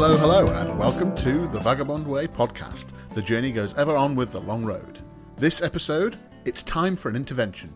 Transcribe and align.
hello, 0.00 0.16
hello, 0.16 0.46
and 0.46 0.78
welcome 0.78 1.12
to 1.16 1.48
the 1.48 1.58
Vagabond 1.58 2.06
Way 2.06 2.28
podcast. 2.28 2.92
The 3.14 3.20
journey 3.20 3.50
goes 3.50 3.74
ever 3.76 3.96
on 3.96 4.14
with 4.14 4.30
the 4.30 4.38
long 4.38 4.64
road. 4.64 5.00
This 5.36 5.60
episode, 5.60 6.16
it's 6.44 6.62
time 6.62 6.94
for 6.94 7.08
an 7.08 7.16
intervention. 7.16 7.74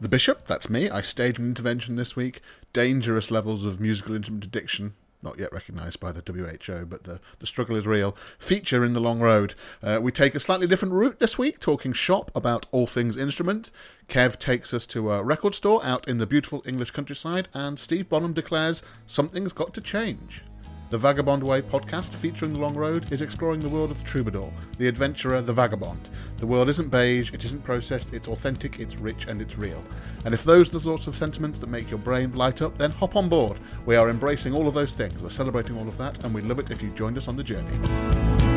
The 0.00 0.08
Bishop, 0.08 0.46
that's 0.46 0.70
me, 0.70 0.88
I 0.88 1.00
staged 1.00 1.40
an 1.40 1.48
intervention 1.48 1.96
this 1.96 2.14
week. 2.14 2.40
Dangerous 2.72 3.32
levels 3.32 3.64
of 3.64 3.80
musical 3.80 4.14
instrument 4.14 4.44
addiction, 4.44 4.94
not 5.24 5.40
yet 5.40 5.52
recognised 5.52 5.98
by 5.98 6.12
the 6.12 6.22
WHO, 6.24 6.86
but 6.86 7.02
the, 7.02 7.18
the 7.40 7.48
struggle 7.48 7.74
is 7.74 7.84
real. 7.84 8.16
Feature 8.38 8.84
in 8.84 8.92
the 8.92 9.00
long 9.00 9.18
road. 9.18 9.56
Uh, 9.82 9.98
we 10.00 10.12
take 10.12 10.36
a 10.36 10.40
slightly 10.40 10.68
different 10.68 10.94
route 10.94 11.18
this 11.18 11.36
week, 11.36 11.58
talking 11.58 11.92
shop 11.92 12.30
about 12.32 12.66
all 12.70 12.86
things 12.86 13.16
instrument. 13.16 13.72
Kev 14.08 14.38
takes 14.38 14.72
us 14.72 14.86
to 14.86 15.10
a 15.10 15.24
record 15.24 15.56
store 15.56 15.84
out 15.84 16.06
in 16.06 16.18
the 16.18 16.28
beautiful 16.28 16.62
English 16.64 16.92
countryside, 16.92 17.48
and 17.52 17.80
Steve 17.80 18.08
Bonham 18.08 18.34
declares 18.34 18.84
something's 19.04 19.52
got 19.52 19.74
to 19.74 19.80
change. 19.80 20.44
The 20.88 20.98
Vagabond 20.98 21.42
Way 21.42 21.62
podcast 21.62 22.14
featuring 22.14 22.52
The 22.52 22.60
Long 22.60 22.76
Road 22.76 23.12
is 23.12 23.20
exploring 23.20 23.60
the 23.60 23.68
world 23.68 23.90
of 23.90 23.98
the 23.98 24.04
troubadour, 24.04 24.52
the 24.78 24.86
adventurer, 24.86 25.42
the 25.42 25.52
vagabond. 25.52 26.08
The 26.36 26.46
world 26.46 26.68
isn't 26.68 26.92
beige, 26.92 27.32
it 27.32 27.44
isn't 27.44 27.64
processed, 27.64 28.14
it's 28.14 28.28
authentic, 28.28 28.78
it's 28.78 28.94
rich, 28.94 29.26
and 29.26 29.42
it's 29.42 29.58
real. 29.58 29.82
And 30.24 30.32
if 30.32 30.44
those 30.44 30.68
are 30.68 30.74
the 30.74 30.80
sorts 30.80 31.08
of 31.08 31.16
sentiments 31.16 31.58
that 31.58 31.70
make 31.70 31.90
your 31.90 31.98
brain 31.98 32.32
light 32.36 32.62
up, 32.62 32.78
then 32.78 32.92
hop 32.92 33.16
on 33.16 33.28
board. 33.28 33.58
We 33.84 33.96
are 33.96 34.08
embracing 34.10 34.54
all 34.54 34.68
of 34.68 34.74
those 34.74 34.94
things, 34.94 35.20
we're 35.20 35.30
celebrating 35.30 35.76
all 35.76 35.88
of 35.88 35.98
that, 35.98 36.22
and 36.22 36.32
we'd 36.32 36.44
love 36.44 36.60
it 36.60 36.70
if 36.70 36.80
you 36.80 36.90
joined 36.90 37.18
us 37.18 37.26
on 37.26 37.36
the 37.36 37.42
journey. 37.42 38.55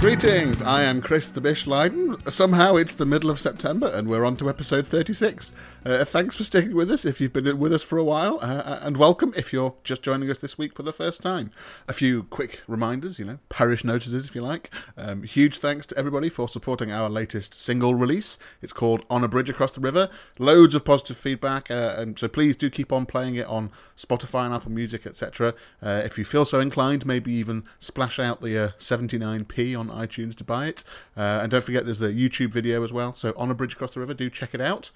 Greetings, 0.00 0.62
I 0.62 0.84
am 0.84 1.02
Chris 1.02 1.28
the 1.28 1.42
Bish 1.42 1.66
Leiden. 1.66 2.16
Somehow 2.30 2.76
it's 2.76 2.94
the 2.94 3.04
middle 3.04 3.28
of 3.28 3.38
September 3.38 3.86
and 3.88 4.08
we're 4.08 4.24
on 4.24 4.34
to 4.38 4.48
episode 4.48 4.86
36. 4.86 5.52
Uh, 5.84 6.06
thanks 6.06 6.38
for 6.38 6.44
sticking 6.44 6.74
with 6.74 6.90
us 6.90 7.04
if 7.04 7.20
you've 7.20 7.34
been 7.34 7.58
with 7.58 7.74
us 7.74 7.82
for 7.82 7.98
a 7.98 8.04
while, 8.04 8.38
uh, 8.40 8.46
uh, 8.46 8.80
and 8.82 8.96
welcome 8.96 9.34
if 9.36 9.52
you're 9.52 9.74
just 9.84 10.02
joining 10.02 10.30
us 10.30 10.38
this 10.38 10.56
week 10.56 10.74
for 10.74 10.82
the 10.82 10.92
first 10.92 11.20
time. 11.20 11.50
A 11.86 11.92
few 11.92 12.22
quick 12.24 12.62
reminders, 12.66 13.18
you 13.18 13.26
know, 13.26 13.40
parish 13.50 13.84
notices 13.84 14.24
if 14.24 14.34
you 14.34 14.40
like. 14.40 14.70
Um, 14.96 15.22
huge 15.22 15.58
thanks 15.58 15.86
to 15.88 15.98
everybody 15.98 16.30
for 16.30 16.48
supporting 16.48 16.90
our 16.90 17.10
latest 17.10 17.60
single 17.60 17.94
release. 17.94 18.38
It's 18.62 18.72
called 18.72 19.04
On 19.10 19.22
a 19.22 19.28
Bridge 19.28 19.50
Across 19.50 19.72
the 19.72 19.80
River. 19.82 20.08
Loads 20.38 20.74
of 20.74 20.82
positive 20.82 21.18
feedback, 21.18 21.70
uh, 21.70 21.96
and 21.98 22.18
so 22.18 22.26
please 22.26 22.56
do 22.56 22.70
keep 22.70 22.90
on 22.90 23.04
playing 23.04 23.34
it 23.34 23.46
on 23.46 23.70
Spotify 23.98 24.46
and 24.46 24.54
Apple 24.54 24.72
Music, 24.72 25.06
etc. 25.06 25.52
Uh, 25.82 26.00
if 26.06 26.16
you 26.16 26.24
feel 26.24 26.46
so 26.46 26.58
inclined, 26.58 27.04
maybe 27.04 27.32
even 27.34 27.64
splash 27.78 28.18
out 28.18 28.40
the 28.40 28.72
79p 28.78 29.76
uh, 29.76 29.80
on 29.80 29.89
iTunes 29.90 30.34
to 30.36 30.44
buy 30.44 30.66
it. 30.66 30.84
and 31.16 31.50
don't 31.50 31.64
forget 31.64 31.84
there's 31.84 32.02
a 32.02 32.12
YouTube 32.12 32.50
video 32.50 32.82
as 32.82 32.92
well, 32.92 33.14
so 33.14 33.32
On 33.36 33.50
a 33.50 33.54
Bridge 33.54 33.74
Across 33.74 33.94
the 33.94 34.00
River, 34.00 34.14
do 34.14 34.30
check 34.30 34.54
it 34.54 34.60
out. 34.60 34.90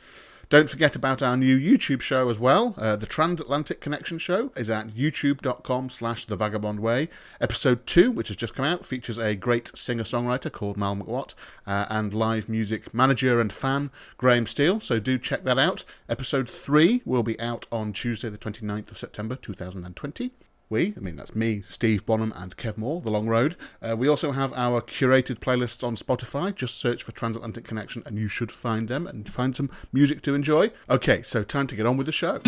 Don't 0.51 0.69
forget 0.69 0.95
about 0.95 1.23
our 1.23 1.37
new 1.37 1.59
YouTube 1.59 2.03
show 2.03 2.29
as 2.29 2.39
well. 2.39 2.75
Uh, 2.77 2.97
the 2.97 3.07
Transatlantic 3.07 3.81
Connection 3.81 4.19
Show 4.19 4.53
is 4.57 4.69
at 4.69 4.89
youtube.com 4.89 5.89
slash 5.89 6.27
The 6.27 6.37
Vagabond 6.37 6.81
Way. 6.81 7.09
Episode 7.41 7.87
2, 7.87 8.11
which 8.11 8.29
has 8.29 8.37
just 8.37 8.55
come 8.55 8.65
out, 8.65 8.85
features 8.85 9.19
a 9.19 9.35
great 9.35 9.71
singer-songwriter 9.75 10.53
called 10.53 10.77
Mal 10.77 10.97
McWatt 10.97 11.35
uh, 11.67 11.87
and 11.89 12.13
live 12.13 12.49
music 12.49 12.93
manager 12.93 13.41
and 13.41 13.53
fan 13.53 13.91
Graham 14.19 14.47
Steele, 14.47 14.81
so 14.81 15.01
do 15.01 15.19
check 15.19 15.45
that 15.45 15.59
out. 15.59 15.85
Episode 16.09 16.49
3 16.49 17.03
will 17.05 17.23
be 17.23 17.41
out 17.41 17.67
on 17.73 17.93
Tuesday 17.93 18.29
the 18.29 18.39
29th 18.39 18.91
of 18.91 18.99
September 18.99 19.37
2020 19.37 20.33
we, 20.75 20.93
I 20.97 21.01
mean, 21.01 21.15
that's 21.15 21.37
me, 21.37 21.63
Steve 21.69 22.05
Bonham, 22.05 22.33
and 22.35 22.57
Kev 22.57 22.77
Moore, 22.77 23.01
The 23.01 23.09
Long 23.09 23.29
Road. 23.29 23.55
Uh, 23.81 23.95
we 23.97 24.09
also 24.09 24.33
have 24.33 24.53
our 24.55 24.83
curated 24.83 25.39
playlists 25.39 25.85
on 25.85 25.95
Spotify. 25.95 26.53
Just 26.53 26.81
search 26.81 27.05
for 27.05 27.13
Transatlantic 27.13 27.65
Connection 27.65 28.03
and 28.05 28.19
you 28.19 28.27
should 28.27 28.51
find 28.51 28.89
them 28.89 29.07
and 29.07 29.31
find 29.31 29.55
some 29.55 29.71
music 29.93 30.21
to 30.23 30.35
enjoy. 30.35 30.73
Okay, 30.91 31.23
so 31.23 31.45
time 31.45 31.69
to 31.69 31.77
get 31.77 31.87
on 31.87 31.97
with 31.97 32.07
the 32.07 32.13
show. 32.13 32.41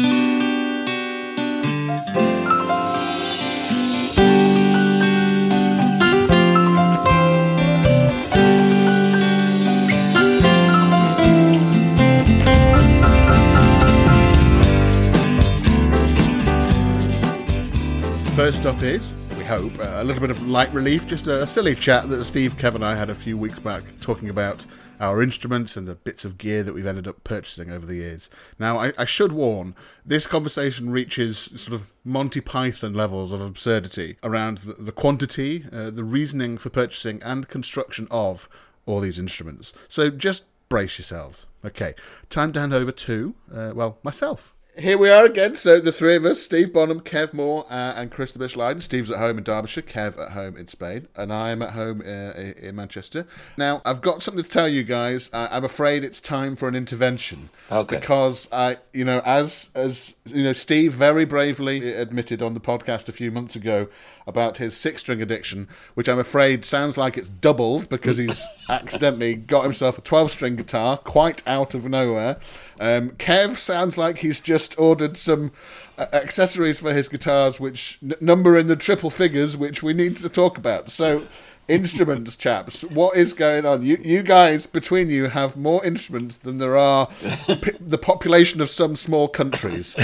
First 18.47 18.65
up 18.65 18.81
is, 18.81 19.03
we 19.37 19.43
hope, 19.43 19.73
a 19.81 20.05
little 20.05 20.21
bit 20.21 20.31
of 20.31 20.47
light 20.47 20.73
relief, 20.73 21.05
just 21.09 21.27
a 21.27 21.45
silly 21.49 21.75
chat 21.75 22.09
that 22.09 22.25
Steve, 22.25 22.57
Kevin, 22.57 22.85
and 22.85 22.89
I 22.89 22.95
had 22.95 23.11
a 23.11 23.15
few 23.15 23.37
weeks 23.37 23.59
back 23.59 23.83
talking 24.01 24.31
about 24.31 24.65
our 25.01 25.21
instruments 25.21 25.77
and 25.77 25.89
the 25.89 25.97
bits 25.97 26.25
of 26.25 26.39
gear 26.39 26.63
that 26.63 26.73
we've 26.73 26.87
ended 26.87 27.09
up 27.09 27.25
purchasing 27.25 27.73
over 27.73 27.85
the 27.85 27.97
years. 27.97 28.31
Now, 28.57 28.79
I, 28.79 28.93
I 28.97 29.05
should 29.05 29.33
warn, 29.33 29.75
this 30.05 30.29
conversation 30.29 30.91
reaches 30.91 31.37
sort 31.57 31.75
of 31.75 31.91
Monty 32.05 32.41
Python 32.41 32.95
levels 32.95 33.33
of 33.33 33.41
absurdity 33.41 34.17
around 34.23 34.59
the, 34.59 34.75
the 34.75 34.93
quantity, 34.93 35.65
uh, 35.73 35.91
the 35.91 36.05
reasoning 36.05 36.57
for 36.57 36.71
purchasing, 36.71 37.21
and 37.25 37.49
construction 37.49 38.07
of 38.13 38.49
all 38.87 39.01
these 39.01 39.19
instruments. 39.19 39.73
So 39.89 40.09
just 40.09 40.45
brace 40.69 41.01
yourselves. 41.01 41.47
Okay, 41.65 41.97
time 42.31 42.53
to 42.53 42.61
hand 42.61 42.73
over 42.73 42.93
to, 42.93 43.35
uh, 43.53 43.73
well, 43.75 43.99
myself 44.05 44.55
here 44.79 44.99
we 44.99 45.11
are 45.11 45.25
again. 45.25 45.57
So 45.57 45.81
the 45.81 45.93
three 45.93 46.17
of 46.17 46.25
us, 46.25 46.43
Steve 46.43 46.73
Bonham, 46.73 47.01
Kev 47.01 47.33
Moore, 47.33 47.65
uh, 47.71 47.95
and 47.97 48.11
Chris 48.11 48.33
the 48.33 48.39
Bish 48.39 48.57
Leiden. 48.57 48.81
Steve's 48.81 49.11
at 49.11 49.19
home 49.19 49.39
in 49.39 49.45
Derbyshire, 49.45 49.83
Kev 49.83 50.19
at 50.19 50.33
home 50.33 50.57
in 50.57 50.69
Spain, 50.69 51.09
and 51.17 51.33
I 51.33 51.51
am 51.51 51.63
at 51.63 51.71
home 51.71 52.01
uh, 52.01 52.33
in 52.39 52.77
Manchester. 52.77 53.27
Now, 53.57 53.81
I've 53.85 54.03
got 54.03 54.23
something 54.23 54.43
to 54.43 54.49
tell 54.49 54.69
you 54.69 54.83
guys. 54.83 55.31
I- 55.33 55.57
am 55.57 55.65
afraid 55.65 56.05
it's 56.05 56.21
time 56.21 56.57
for 56.57 56.69
an 56.69 56.75
intervention. 56.75 57.51
Okay. 57.71 57.97
Because 57.97 58.49
I, 58.53 58.79
you 58.93 59.05
know, 59.05 59.23
as 59.25 59.71
as 59.75 60.15
you 60.27 60.45
know, 60.45 60.53
Steve 60.53 60.93
very 60.93 61.25
bravely 61.25 61.93
admitted 61.93 62.43
on 62.43 62.55
the 62.55 62.61
podcast 62.61 63.09
a 63.09 63.13
few 63.13 63.31
months 63.31 63.57
ago 63.57 63.89
about 64.27 64.59
his 64.59 64.77
six 64.77 65.01
string 65.03 65.23
addiction, 65.23 65.69
which 65.95 66.09
I'm 66.09 66.19
afraid 66.19 66.65
sounds 66.65 66.97
like 66.97 67.17
it's 67.17 67.29
doubled 67.29 67.89
because 67.89 68.19
he's 68.19 68.45
accidentally 68.69 69.35
got 69.37 69.63
himself 69.63 69.99
a 69.99 70.01
12 70.01 70.31
string 70.33 70.57
guitar 70.57 70.99
quite 70.99 71.43
out 71.47 71.75
of 71.75 71.89
nowhere. 71.89 72.39
Um, 72.81 73.11
Kev 73.11 73.57
sounds 73.57 73.97
like 73.97 74.19
he's 74.19 74.41
just 74.41 74.79
ordered 74.79 75.17
some 75.17 75.53
uh, 75.97 76.07
accessories 76.13 76.81
for 76.81 76.93
his 76.93 77.09
guitars, 77.09 77.61
which 77.61 77.99
n- 78.03 78.15
number 78.21 78.59
in 78.59 78.67
the 78.67 78.77
triple 78.77 79.11
figures, 79.11 79.57
which 79.57 79.83
we 79.83 79.95
need 79.95 80.17
to 80.17 80.29
talk 80.29 80.59
about. 80.59 80.91
So, 80.91 81.27
instruments, 81.69 82.37
chaps, 82.37 82.83
what 82.83 83.17
is 83.17 83.33
going 83.33 83.65
on? 83.65 83.83
You, 83.83 83.99
you 84.05 84.23
guys 84.23 84.67
between 84.67 85.09
you 85.09 85.29
have 85.29 85.57
more 85.57 85.85
instruments 85.85 86.37
than 86.37 86.59
there 86.59 86.77
are 86.77 87.07
p- 87.47 87.73
the 87.81 87.99
population 87.99 88.61
of 88.61 88.71
some 88.71 88.97
small 88.97 89.29
countries. 89.29 89.95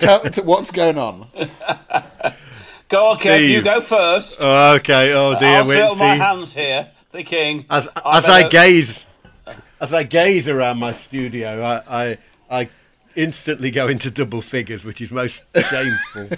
Tell 0.00 0.20
t- 0.20 0.40
what's 0.40 0.70
going 0.70 0.98
on. 0.98 1.28
Go 2.88 3.10
on, 3.10 3.18
Kev, 3.18 3.48
you 3.48 3.62
go 3.62 3.80
first. 3.80 4.36
Oh, 4.38 4.76
okay. 4.76 5.12
Oh 5.12 5.36
dear, 5.38 5.48
I'll 5.48 5.66
settle 5.66 5.96
my 5.96 6.14
hands 6.14 6.52
here, 6.52 6.90
thinking. 7.10 7.66
As, 7.68 7.88
as 7.88 8.24
I, 8.26 8.42
I 8.44 8.48
gaze, 8.48 9.06
as 9.80 9.92
I 9.92 10.04
gaze 10.04 10.48
around 10.48 10.78
my 10.78 10.92
studio, 10.92 11.62
I, 11.62 11.82
I, 11.88 12.18
I 12.48 12.68
instantly 13.16 13.72
go 13.72 13.88
into 13.88 14.08
double 14.10 14.40
figures, 14.40 14.84
which 14.84 15.00
is 15.00 15.10
most 15.10 15.42
shameful. 15.68 16.28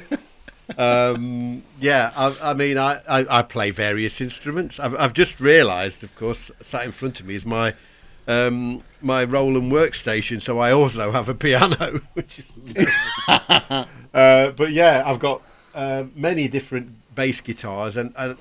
um, 0.78 1.62
yeah, 1.78 2.12
I, 2.16 2.50
I 2.50 2.54
mean, 2.54 2.78
I, 2.78 3.02
I, 3.06 3.38
I, 3.40 3.42
play 3.42 3.70
various 3.70 4.18
instruments. 4.18 4.80
I've, 4.80 4.94
I've 4.94 5.12
just 5.12 5.40
realised, 5.40 6.02
of 6.02 6.14
course, 6.14 6.50
sat 6.62 6.82
in 6.84 6.92
front 6.92 7.20
of 7.20 7.26
me 7.26 7.34
is 7.34 7.44
my 7.44 7.74
um, 8.26 8.82
my 9.02 9.24
Roland 9.24 9.70
workstation, 9.70 10.40
so 10.40 10.58
I 10.58 10.72
also 10.72 11.12
have 11.12 11.28
a 11.28 11.34
piano, 11.34 12.00
which 12.14 12.38
is. 12.38 12.86
uh, 13.28 13.84
but 14.12 14.72
yeah, 14.72 15.02
I've 15.04 15.18
got 15.18 15.42
uh, 15.78 16.04
many 16.14 16.48
different 16.48 17.14
bass 17.14 17.40
guitars, 17.40 17.96
and, 17.96 18.12
and 18.16 18.36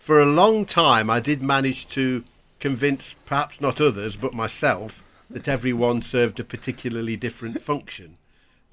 for 0.00 0.20
a 0.20 0.26
long 0.26 0.66
time, 0.66 1.08
I 1.08 1.20
did 1.20 1.40
manage 1.40 1.86
to 1.88 2.24
convince 2.58 3.14
perhaps 3.24 3.60
not 3.60 3.80
others, 3.80 4.16
but 4.16 4.34
myself, 4.34 5.00
that 5.30 5.46
everyone 5.46 6.02
served 6.02 6.40
a 6.40 6.44
particularly 6.44 7.16
different 7.16 7.62
function. 7.62 8.18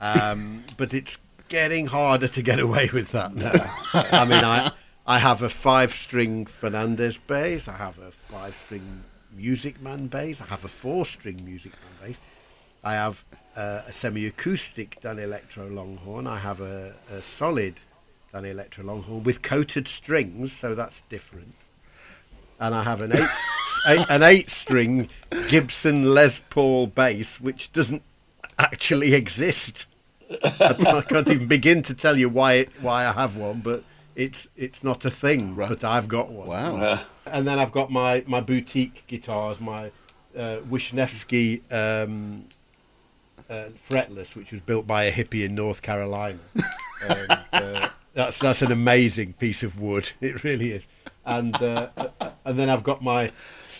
Um, 0.02 0.64
but 0.78 0.92
it's 0.92 1.20
getting 1.50 1.86
harder 1.86 2.28
to 2.28 2.42
get 2.42 2.60
away 2.60 2.90
with 2.92 3.12
that 3.12 3.36
now. 3.36 3.72
I 3.94 4.26
mean, 4.26 4.44
I 4.44 4.72
I 5.06 5.20
have 5.20 5.44
a 5.44 5.50
five-string 5.50 6.46
Fernandes 6.46 7.20
bass, 7.28 7.68
I 7.68 7.74
have 7.74 8.00
a 8.00 8.12
five-string 8.32 9.04
Music 9.36 9.80
Man 9.82 10.08
bass, 10.08 10.42
I 10.42 10.46
have 10.46 10.66
a 10.66 10.68
four-string 10.68 11.46
Music 11.46 11.74
Man 11.74 12.10
bass, 12.10 12.20
I 12.84 12.94
have 12.94 13.24
uh, 13.56 13.82
a 13.88 13.92
semi-acoustic 13.92 15.00
Danelectro 15.02 15.74
Longhorn. 15.74 16.28
I 16.28 16.40
have 16.40 16.60
a, 16.60 16.94
a 17.10 17.24
solid 17.24 17.76
Danelectro 18.34 18.84
Longhorn 18.84 19.24
with 19.24 19.42
coated 19.42 19.88
strings, 19.88 20.58
so 20.58 20.76
that's 20.76 21.02
different. 21.10 21.56
And 22.60 22.76
I 22.76 22.84
have 22.84 23.02
an 23.02 23.14
eight, 23.14 23.30
eight 23.88 24.06
an 24.10 24.24
eight-string 24.24 25.10
Gibson 25.50 26.14
Les 26.14 26.40
Paul 26.50 26.88
bass, 26.88 27.40
which 27.40 27.72
doesn't 27.72 28.02
actually 28.60 29.14
exist. 29.14 29.86
I 30.42 31.04
can't 31.08 31.30
even 31.30 31.48
begin 31.48 31.84
to 31.84 31.94
tell 31.94 32.18
you 32.18 32.28
why 32.28 32.54
it, 32.54 32.70
why 32.82 33.06
I 33.06 33.14
have 33.14 33.36
one, 33.36 33.62
but 33.62 33.84
it's 34.16 34.48
it's 34.58 34.84
not 34.84 35.06
a 35.06 35.12
thing. 35.12 35.56
Right. 35.56 35.70
But 35.70 35.84
I've 35.84 36.08
got 36.08 36.30
one. 36.30 36.48
Wow. 36.48 37.02
And 37.26 37.48
then 37.48 37.58
I've 37.58 37.72
got 37.72 37.90
my, 37.90 38.22
my 38.28 38.42
boutique 38.42 39.06
guitars, 39.08 39.62
my 39.62 39.92
uh, 40.38 40.58
Wisniewski 40.70 41.62
um, 41.72 42.44
uh, 43.50 43.70
fretless, 43.90 44.36
which 44.36 44.52
was 44.52 44.62
built 44.62 44.88
by 44.88 45.04
a 45.04 45.12
hippie 45.12 45.44
in 45.44 45.56
North 45.56 45.82
Carolina. 45.82 46.40
and, 47.08 47.40
uh, 47.52 47.90
that's 48.14 48.38
that's 48.40 48.62
an 48.62 48.72
amazing 48.72 49.34
piece 49.34 49.64
of 49.64 49.80
wood. 49.80 50.12
It 50.22 50.44
really 50.44 50.72
is. 50.72 50.88
And 51.26 51.56
uh, 51.56 51.90
and 52.46 52.60
then 52.60 52.70
I've 52.70 52.84
got 52.84 53.02
my 53.02 53.32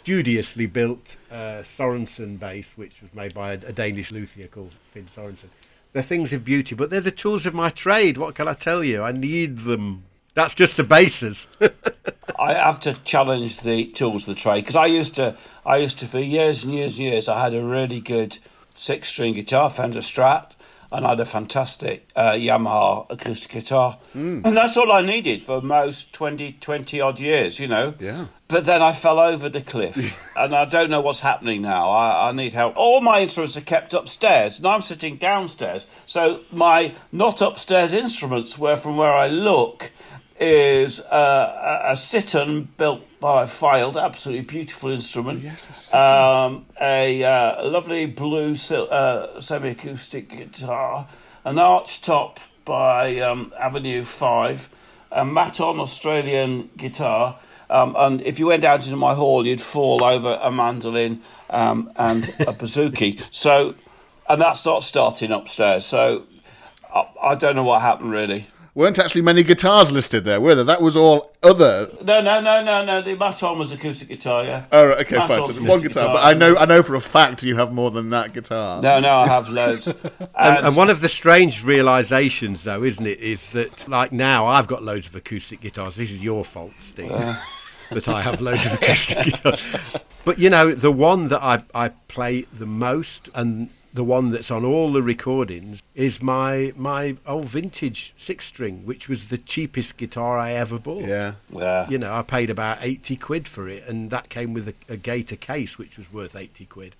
studiously 0.04 0.66
built 0.66 1.16
uh, 1.32 1.64
Sorensen 1.64 2.38
bass, 2.38 2.72
which 2.76 3.02
was 3.02 3.14
made 3.14 3.34
by 3.34 3.54
a, 3.54 3.60
a, 3.68 3.72
Danish 3.72 4.12
luthier 4.12 4.48
called 4.48 4.76
Finn 4.92 5.08
Sorensen. 5.16 5.48
They're 5.94 6.04
things 6.04 6.34
of 6.34 6.44
beauty, 6.44 6.76
but 6.76 6.90
they're 6.90 7.00
the 7.00 7.12
tools 7.12 7.46
of 7.46 7.54
my 7.54 7.70
trade. 7.70 8.18
What 8.18 8.36
can 8.36 8.48
I 8.48 8.54
tell 8.54 8.84
you? 8.84 9.02
I 9.04 9.12
need 9.12 9.60
them. 9.60 10.04
That's 10.34 10.56
just 10.56 10.76
the 10.76 10.84
bases. 10.84 11.48
I 12.40 12.54
have 12.54 12.80
to 12.82 12.94
challenge 13.06 13.62
the 13.62 13.86
tools 13.86 14.28
of 14.28 14.36
the 14.36 14.42
trade 14.42 14.62
because 14.62 14.76
I 14.76 14.88
used 14.88 15.16
to, 15.16 15.38
I 15.66 15.78
used 15.78 16.00
to 16.00 16.08
for 16.08 16.20
years 16.20 16.64
and 16.64 16.74
years 16.74 16.98
and 16.98 17.06
years. 17.06 17.30
I 17.30 17.42
had 17.42 17.54
a 17.54 17.64
really 17.64 18.02
good 18.02 18.40
six-string 18.84 19.34
guitar, 19.34 19.70
Fender 19.70 20.02
Strat, 20.02 20.52
and 20.92 21.06
I 21.06 21.10
had 21.10 21.20
a 21.22 21.26
fantastic 21.26 22.10
uh, 22.16 22.34
Yamaha 22.34 23.08
acoustic 23.10 23.52
guitar. 23.52 23.98
Mm. 24.14 24.46
And 24.46 24.56
that's 24.56 24.78
all 24.78 24.92
I 24.92 25.02
needed 25.02 25.42
for 25.42 25.62
most 25.62 26.14
20, 26.14 26.54
20 26.60 27.02
odd 27.02 27.20
years, 27.20 27.60
you 27.60 27.68
know. 27.68 27.96
Yeah. 28.00 28.28
But 28.48 28.66
then 28.66 28.82
I 28.82 28.94
fell 28.94 29.20
over 29.20 29.50
the 29.50 29.62
cliff, 29.62 29.98
and 30.38 30.54
I 30.54 30.66
don't 30.66 30.92
know 30.92 31.02
what's 31.02 31.22
happening 31.22 31.62
now. 31.62 31.90
I, 31.90 32.30
I, 32.30 32.32
need 32.34 32.54
help. 32.54 32.76
All 32.76 33.02
my 33.02 33.22
instruments 33.22 33.58
are 33.58 33.62
kept 33.62 33.94
upstairs, 33.94 34.60
and 34.60 34.68
I'm 34.68 34.82
sitting 34.82 35.18
downstairs. 35.18 35.88
So 36.06 36.42
my 36.52 36.94
not 37.12 37.42
upstairs 37.42 37.94
instruments, 37.94 38.60
were, 38.60 38.76
from 38.76 38.98
where 38.98 39.14
I 39.14 39.28
look, 39.28 39.92
is 40.44 41.00
uh, 41.00 41.86
a, 41.88 41.94
a 41.94 42.68
built 42.78 43.02
by 43.22 43.46
Fylde, 43.46 44.02
absolutely 44.02 44.44
beautiful 44.44 44.92
instrument. 44.92 45.42
Yes, 45.42 45.92
a, 45.94 45.98
um, 45.98 46.66
a 46.80 47.24
uh, 47.24 47.70
lovely 47.70 48.06
blue 48.06 48.56
uh, 48.70 49.40
semi-acoustic 49.40 50.30
guitar, 50.30 51.08
an 51.46 51.58
arch 51.58 52.02
top 52.02 52.40
by 52.66 53.20
um, 53.20 53.54
Avenue 53.58 54.04
Five, 54.04 54.70
a 55.12 55.24
Maton 55.24 55.80
Australian 55.80 56.70
guitar. 56.76 57.40
Um, 57.70 57.96
and 57.98 58.22
if 58.22 58.38
you 58.38 58.48
went 58.48 58.66
out 58.66 58.86
into 58.86 58.98
my 58.98 59.16
hall, 59.16 59.48
you'd 59.48 59.62
fall 59.62 60.04
over 60.04 60.38
a 60.42 60.52
mandolin 60.52 61.22
um, 61.50 61.92
and 61.96 62.26
a 62.26 62.54
bouzouki. 62.54 63.24
So, 63.32 63.76
and 64.28 64.42
that's 64.42 64.66
not 64.66 64.84
starting 64.84 65.32
upstairs. 65.32 65.86
So, 65.86 66.24
I, 66.94 67.08
I 67.22 67.36
don't 67.36 67.56
know 67.56 67.64
what 67.64 67.82
happened 67.82 68.12
really 68.12 68.48
weren't 68.76 68.98
actually 68.98 69.22
many 69.22 69.44
guitars 69.44 69.92
listed 69.92 70.24
there, 70.24 70.42
were 70.42 70.56
there? 70.56 70.64
That 70.64 70.82
was 70.82 70.98
all 70.98 71.34
other. 71.44 71.90
No, 72.02 72.22
no, 72.22 72.42
no, 72.42 72.64
no, 72.64 72.84
no. 72.84 73.02
The 73.02 73.16
Maton 73.16 73.58
was 73.58 73.72
acoustic 73.72 74.08
guitar, 74.08 74.44
yeah. 74.44 74.66
Oh, 74.72 74.88
right, 74.88 75.00
okay, 75.00 75.18
fine. 75.28 75.46
So 75.46 75.54
one 75.64 75.82
guitar, 75.82 76.08
guitar, 76.08 76.14
but 76.14 76.26
I 76.26 76.34
know, 76.34 76.58
I 76.58 76.66
know 76.66 76.82
for 76.82 76.96
a 76.96 77.02
fact 77.02 77.44
you 77.44 77.56
have 77.58 77.72
more 77.72 77.92
than 77.92 78.10
that 78.10 78.34
guitar. 78.34 78.82
No, 78.82 79.00
no, 79.00 79.18
I 79.18 79.28
have 79.28 79.50
loads. 79.50 79.88
and, 79.88 79.98
and, 80.36 80.68
and, 80.68 80.76
one 80.76 80.90
of 80.90 81.02
the 81.02 81.10
strange 81.10 81.64
realizations, 81.64 82.64
though, 82.64 82.84
isn't 82.84 83.06
it, 83.06 83.20
is 83.20 83.48
that 83.52 83.88
like 83.88 84.12
now 84.12 84.46
I've 84.46 84.68
got 84.68 84.84
loads 84.84 85.08
of 85.08 85.16
acoustic 85.16 85.62
guitars. 85.62 85.96
This 85.96 86.12
is 86.12 86.24
your 86.24 86.44
fault, 86.44 86.74
Steve. 86.82 87.12
Uh. 87.12 87.36
that 87.92 88.08
I 88.08 88.22
have 88.22 88.42
loads 88.42 88.66
of 88.66 88.74
acoustic 88.82 89.26
guitars. 89.26 89.62
But 90.26 90.40
you 90.40 90.50
know, 90.50 90.72
the 90.72 90.92
one 90.92 91.28
that 91.30 91.44
I, 91.44 91.64
I 91.76 91.90
play 92.08 92.46
the 92.52 92.66
most 92.66 93.30
and 93.36 93.70
the 93.94 94.04
one 94.04 94.32
that's 94.32 94.50
on 94.50 94.66
all 94.66 94.92
the 94.92 95.04
recordings 95.04 95.82
is 95.94 96.22
my 96.22 96.74
my 96.76 97.16
old 97.26 97.46
vintage 97.46 98.14
six 98.18 98.46
string, 98.46 98.86
which 98.86 99.08
was 99.08 99.28
the 99.28 99.38
cheapest 99.38 99.98
guitar 99.98 100.40
I 100.40 100.54
ever 100.54 100.80
bought. 100.80 101.04
Yeah, 101.04 101.34
yeah. 101.52 101.88
You 101.90 102.00
know, 102.00 102.14
I 102.14 102.24
paid 102.24 102.50
about 102.50 102.80
eighty 102.82 103.16
quid 103.16 103.48
for 103.48 103.70
it, 103.70 103.88
and 103.88 104.10
that 104.10 104.30
came 104.30 104.54
with 104.54 104.68
a, 104.68 104.74
a 104.90 104.98
Gator 104.98 105.36
case, 105.36 105.78
which 105.78 105.98
was 105.98 106.12
worth 106.12 106.36
eighty 106.36 106.66
quid. 106.66 106.96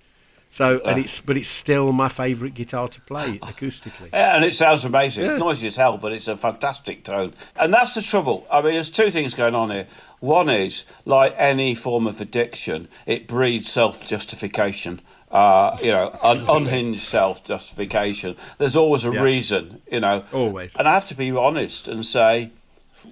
So, 0.50 0.80
and 0.84 1.00
it's 1.00 1.18
but 1.18 1.36
it's 1.36 1.48
still 1.48 1.90
my 1.90 2.08
favourite 2.08 2.54
guitar 2.54 2.86
to 2.86 3.00
play 3.00 3.38
acoustically. 3.42 4.10
Yeah, 4.12 4.36
and 4.36 4.44
it 4.44 4.54
sounds 4.54 4.84
amazing. 4.84 5.24
Yeah. 5.24 5.36
Noisy 5.36 5.66
as 5.66 5.74
hell, 5.74 5.98
but 5.98 6.12
it's 6.12 6.28
a 6.28 6.36
fantastic 6.36 7.02
tone. 7.02 7.34
And 7.56 7.74
that's 7.74 7.94
the 7.94 8.02
trouble. 8.02 8.46
I 8.48 8.62
mean, 8.62 8.74
there's 8.74 8.90
two 8.90 9.10
things 9.10 9.34
going 9.34 9.56
on 9.56 9.70
here. 9.72 9.88
One 10.20 10.48
is, 10.48 10.84
like 11.04 11.34
any 11.36 11.74
form 11.74 12.06
of 12.06 12.20
addiction, 12.20 12.86
it 13.04 13.26
breeds 13.26 13.72
self 13.72 14.06
justification 14.06 15.00
uh, 15.34 15.76
you 15.82 15.90
know, 15.90 16.16
un- 16.22 16.46
unhinged 16.48 17.02
self 17.02 17.42
justification. 17.42 18.36
There's 18.58 18.76
always 18.76 19.04
a 19.04 19.10
yeah. 19.10 19.22
reason, 19.22 19.82
you 19.90 19.98
know. 19.98 20.24
Always. 20.32 20.76
And 20.76 20.86
I 20.86 20.94
have 20.94 21.06
to 21.06 21.16
be 21.16 21.32
honest 21.32 21.88
and 21.88 22.06
say, 22.06 22.52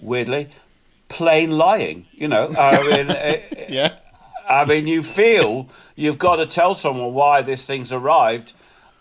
weirdly, 0.01 0.49
plain 1.09 1.51
lying. 1.51 2.07
You 2.13 2.29
know, 2.29 2.55
I 2.57 2.83
mean, 2.89 3.11
it, 3.11 3.67
yeah. 3.69 3.97
I 4.49 4.65
mean, 4.65 4.87
you 4.87 5.03
feel 5.03 5.69
you've 5.97 6.19
got 6.19 6.37
to 6.37 6.47
tell 6.47 6.77
someone 6.77 7.13
why 7.13 7.43
this 7.43 7.67
thing's 7.67 7.91
arrived, 7.91 8.53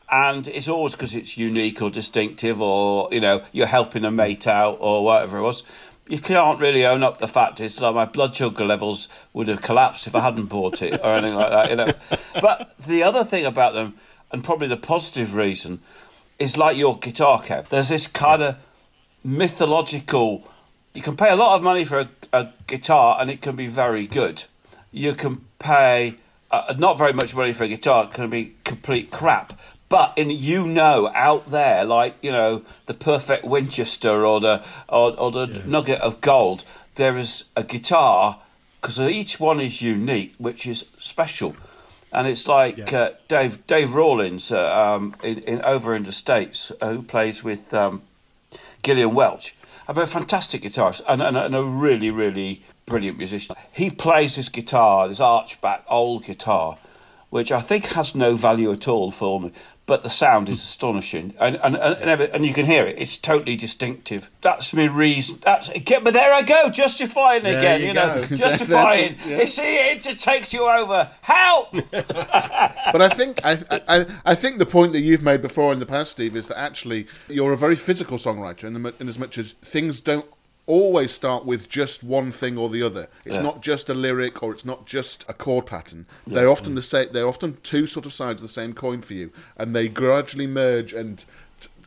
and 0.10 0.48
it's 0.48 0.68
always 0.68 0.94
because 0.94 1.14
it's 1.14 1.38
unique 1.38 1.80
or 1.80 1.92
distinctive, 1.92 2.60
or 2.60 3.08
you 3.12 3.22
know, 3.22 3.44
you're 3.52 3.68
helping 3.68 4.04
a 4.04 4.12
mate 4.12 4.48
out 4.48 4.78
or 4.80 5.06
whatever 5.06 5.38
it 5.38 5.44
was 5.44 5.62
you 6.12 6.19
can't 6.19 6.60
really 6.60 6.86
own 6.86 7.04
up 7.04 7.19
the 7.19 7.28
fact 7.28 7.62
it's 7.62 7.80
like 7.80 7.96
my 7.96 8.04
blood 8.04 8.36
sugar 8.36 8.66
levels 8.66 9.08
would 9.31 9.48
have 9.48 9.62
collapsed 9.62 10.08
if 10.08 10.13
I 10.13 10.19
hadn't 10.19 10.48
bought 10.48 10.81
it 10.81 11.00
or 11.02 11.16
anything 11.16 11.36
like 11.36 11.52
that, 11.52 11.69
you 11.69 11.78
know. 11.78 11.94
But 12.42 12.78
the 12.86 13.02
other 13.02 13.24
thing 13.24 13.46
about 13.46 13.74
them, 13.74 13.94
and 14.30 14.44
probably 14.44 14.68
the 14.68 14.75
positive 14.75 15.36
reason, 15.36 15.80
is 16.38 16.58
like 16.58 16.75
your 16.75 17.00
guitar, 17.00 17.42
Kev. 17.42 17.69
There's 17.69 17.88
this 17.88 18.08
kind 18.08 18.44
of 18.44 18.58
mythological. 19.24 20.46
You 20.94 21.02
can 21.02 21.16
pay 21.16 21.30
a 21.30 21.36
lot 21.38 21.56
of 21.56 21.63
money 21.63 21.86
for 21.86 22.02
a, 22.02 22.10
a 22.34 22.54
guitar, 22.68 23.18
and 23.22 23.31
it 23.31 23.42
can 23.42 23.56
be 23.56 23.68
very 23.68 24.06
good. 24.06 24.44
You 24.92 25.13
can 25.13 25.46
pay 25.60 26.18
uh, 26.52 26.75
not 26.78 26.98
very 26.98 27.13
much 27.13 27.34
money 27.34 27.54
for 27.54 27.63
a 27.63 27.69
guitar; 27.69 28.04
it 28.04 28.13
can 28.13 28.30
be 28.30 28.58
complete 28.66 29.12
crap. 29.12 29.58
But 29.92 30.14
in 30.16 30.30
you 30.30 30.66
know 30.66 31.12
out 31.14 31.52
there, 31.52 31.84
like 31.84 32.16
you 32.22 32.32
know 32.32 32.64
the 32.86 32.94
perfect 32.94 33.44
Winchester 33.44 34.26
or 34.26 34.40
the 34.40 34.64
or, 34.88 35.20
or 35.20 35.32
the 35.32 35.48
yeah. 35.48 35.62
nugget 35.66 36.00
of 36.00 36.22
gold, 36.22 36.64
there 36.96 37.18
is 37.18 37.44
a 37.58 37.64
guitar 37.66 38.40
because 38.80 39.02
each 39.02 39.38
one 39.38 39.60
is 39.60 39.82
unique, 39.82 40.34
which 40.38 40.66
is 40.66 40.86
special. 40.98 41.58
And 42.14 42.26
it's 42.26 42.48
like 42.48 42.78
yeah. 42.78 42.98
uh, 42.98 43.10
Dave 43.28 43.68
Dave 43.68 43.94
Rawlings 43.94 44.50
uh, 44.50 44.74
um, 44.74 45.14
in, 45.22 45.40
in, 45.40 45.62
over 45.64 45.94
in 45.94 46.04
the 46.04 46.14
states 46.14 46.72
uh, 46.80 46.94
who 46.94 47.04
plays 47.04 47.44
with 47.44 47.74
um, 47.74 48.02
Gillian 48.84 49.13
Welch. 49.13 49.54
I 49.89 49.92
mean, 49.92 50.04
a 50.04 50.08
fantastic 50.08 50.62
guitarist 50.62 51.01
and, 51.06 51.22
and, 51.22 51.36
and, 51.36 51.54
a 51.54 51.63
really 51.63 52.12
really 52.12 52.63
brilliant 52.86 53.18
musician. 53.18 53.58
He 53.74 53.89
plays 53.89 54.38
this 54.38 54.48
guitar, 54.48 55.10
this 55.10 55.20
archback 55.20 55.82
old 55.89 56.24
guitar, 56.24 56.77
which 57.30 57.51
I 57.51 57.60
think 57.60 57.88
has 57.88 58.15
no 58.15 58.36
value 58.36 58.72
at 58.72 58.88
all 58.88 59.12
for 59.12 59.42
me 59.42 59.51
but 59.86 60.04
the 60.04 60.10
sound 60.10 60.48
is 60.48 60.64
astonishing, 60.64 61.34
and 61.40 61.58
and, 61.58 61.76
and, 61.76 62.22
and 62.22 62.46
you 62.46 62.54
can 62.54 62.66
hear 62.66 62.86
it. 62.86 62.98
It's 63.00 63.18
totally 63.18 63.56
distinctive. 63.56 64.30
That's 64.42 64.74
my 64.74 64.86
reason. 64.86 65.40
That's 65.44 65.70
but 65.70 66.14
there 66.14 66.34
I 66.34 66.44
go, 66.44 66.70
justifying 66.70 67.44
there 67.44 67.58
again. 67.58 67.82
You, 67.82 67.88
you 67.88 67.94
know, 67.94 68.22
justifying. 68.36 69.18
yeah. 69.26 69.46
See, 69.46 69.62
it, 69.62 70.06
it 70.06 70.20
takes 70.20 70.54
you 70.54 70.68
over. 70.68 71.10
Help! 71.22 71.72
but 71.92 73.02
I 73.02 73.10
think 73.10 73.42
I, 73.44 73.58
I 73.88 74.06
I 74.26 74.36
think 74.36 74.60
the 74.60 74.66
point 74.66 74.94
that 74.94 75.02
you've 75.02 75.24
made 75.24 75.42
before 75.42 75.74
in 75.74 75.80
the 75.80 75.86
past, 75.86 76.12
Steve, 76.12 76.36
is 76.36 76.48
that 76.48 76.60
actually 76.60 77.08
you're 77.28 77.52
a 77.52 77.58
very 77.58 77.76
physical 77.76 78.18
songwriter, 78.18 78.66
in, 78.66 78.82
the, 78.82 78.94
in 79.00 79.08
as 79.08 79.20
much 79.20 79.38
as 79.38 79.54
things 79.54 80.00
don't 80.00 80.26
always 80.65 81.12
start 81.12 81.46
with 81.46 81.68
just 81.70 82.03
one 82.03 82.32
thing 82.32 82.58
or 82.58 82.70
the 82.70 82.82
other. 82.84 83.08
It's 83.25 83.36
yeah. 83.36 83.41
not 83.41 83.62
just 83.62 83.89
a 83.89 83.94
lyric 83.94 84.41
or 84.44 84.51
it's 84.51 84.65
not 84.65 84.86
just 84.86 85.25
a 85.27 85.34
chord 85.34 85.65
pattern. 85.65 86.06
Yeah. 86.25 86.36
They're 86.36 86.50
often 86.50 86.75
the 86.75 86.82
same. 86.82 87.10
They're 87.12 87.27
often 87.27 87.58
two 87.63 87.88
sort 87.88 88.06
of 88.06 88.13
sides 88.13 88.41
of 88.41 88.48
the 88.48 88.53
same 88.53 88.74
coin 88.74 89.01
for 89.01 89.13
you, 89.13 89.32
and 89.58 89.75
they 89.75 89.88
gradually 89.88 90.48
merge 90.48 90.94
and 90.94 91.24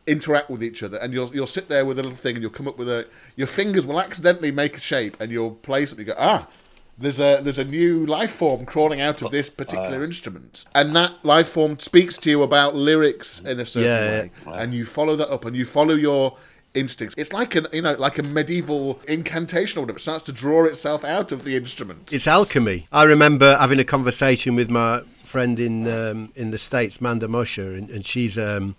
interact 0.07 0.51
with 0.51 0.63
each 0.63 0.83
other. 0.83 0.99
And 0.99 1.13
you'll 1.13 1.35
you'll 1.35 1.47
sit 1.47 1.69
there 1.69 1.85
with 1.85 1.99
a 1.99 2.03
little 2.03 2.17
thing, 2.17 2.37
and 2.37 2.43
you'll 2.43 2.51
come 2.51 2.69
up 2.69 2.79
with 2.79 2.89
a. 2.89 3.07
Your 3.37 3.47
fingers 3.47 3.87
will 3.87 4.01
accidentally 4.01 4.51
make 4.51 4.77
a 4.77 4.81
shape, 4.81 5.17
and 5.21 5.31
you'll 5.31 5.53
play 5.53 5.87
something. 5.87 6.07
You 6.07 6.13
go 6.13 6.19
ah. 6.21 6.49
There's 6.97 7.19
a 7.19 7.41
there's 7.43 7.59
a 7.59 7.65
new 7.65 8.07
life 8.07 8.31
form 8.31 8.65
crawling 8.65 9.01
out 9.01 9.21
of 9.21 9.33
this 9.33 9.51
particular 9.51 10.01
uh, 10.01 10.05
instrument, 10.05 10.65
and 10.77 10.95
that 10.95 11.13
life 11.25 11.49
form 11.49 11.77
speaks 11.81 12.17
to 12.19 12.31
you 12.31 12.45
about 12.45 12.77
lyrics 12.77 13.41
in 13.41 13.59
a 13.59 13.67
certain 13.67 14.31
yeah, 14.47 14.53
way, 14.53 14.61
and 14.61 14.73
you 14.73 14.87
follow 14.87 15.17
that 15.17 15.29
up, 15.29 15.45
and 15.45 15.57
you 15.57 15.65
follow 15.65 15.95
your 15.95 16.37
instincts. 16.75 17.15
It's 17.17 17.33
like 17.33 17.55
an 17.55 17.67
you 17.73 17.83
know 17.83 17.95
like 17.95 18.19
a 18.19 18.23
medieval 18.23 19.01
incantation 19.09 19.79
or 19.79 19.83
whatever. 19.83 19.99
It 19.99 20.03
starts 20.03 20.25
to 20.25 20.33
draw 20.33 20.65
itself 20.65 21.05
out 21.05 21.33
of 21.33 21.45
the 21.45 21.57
instrument. 21.57 22.13
It's 22.13 22.27
alchemy. 22.27 22.87
I 22.93 23.05
remember 23.05 23.57
having 23.57 23.79
a 23.79 23.85
conversation 23.85 24.55
with 24.55 24.71
my 24.71 25.03
friend 25.25 25.59
in 25.59 25.89
um, 25.89 26.33
in 26.35 26.51
the 26.51 26.59
states, 26.59 27.01
Manda 27.01 27.29
Mosher, 27.29 27.75
and, 27.75 27.91
and 27.91 28.05
she's 28.05 28.39
um, 28.39 28.77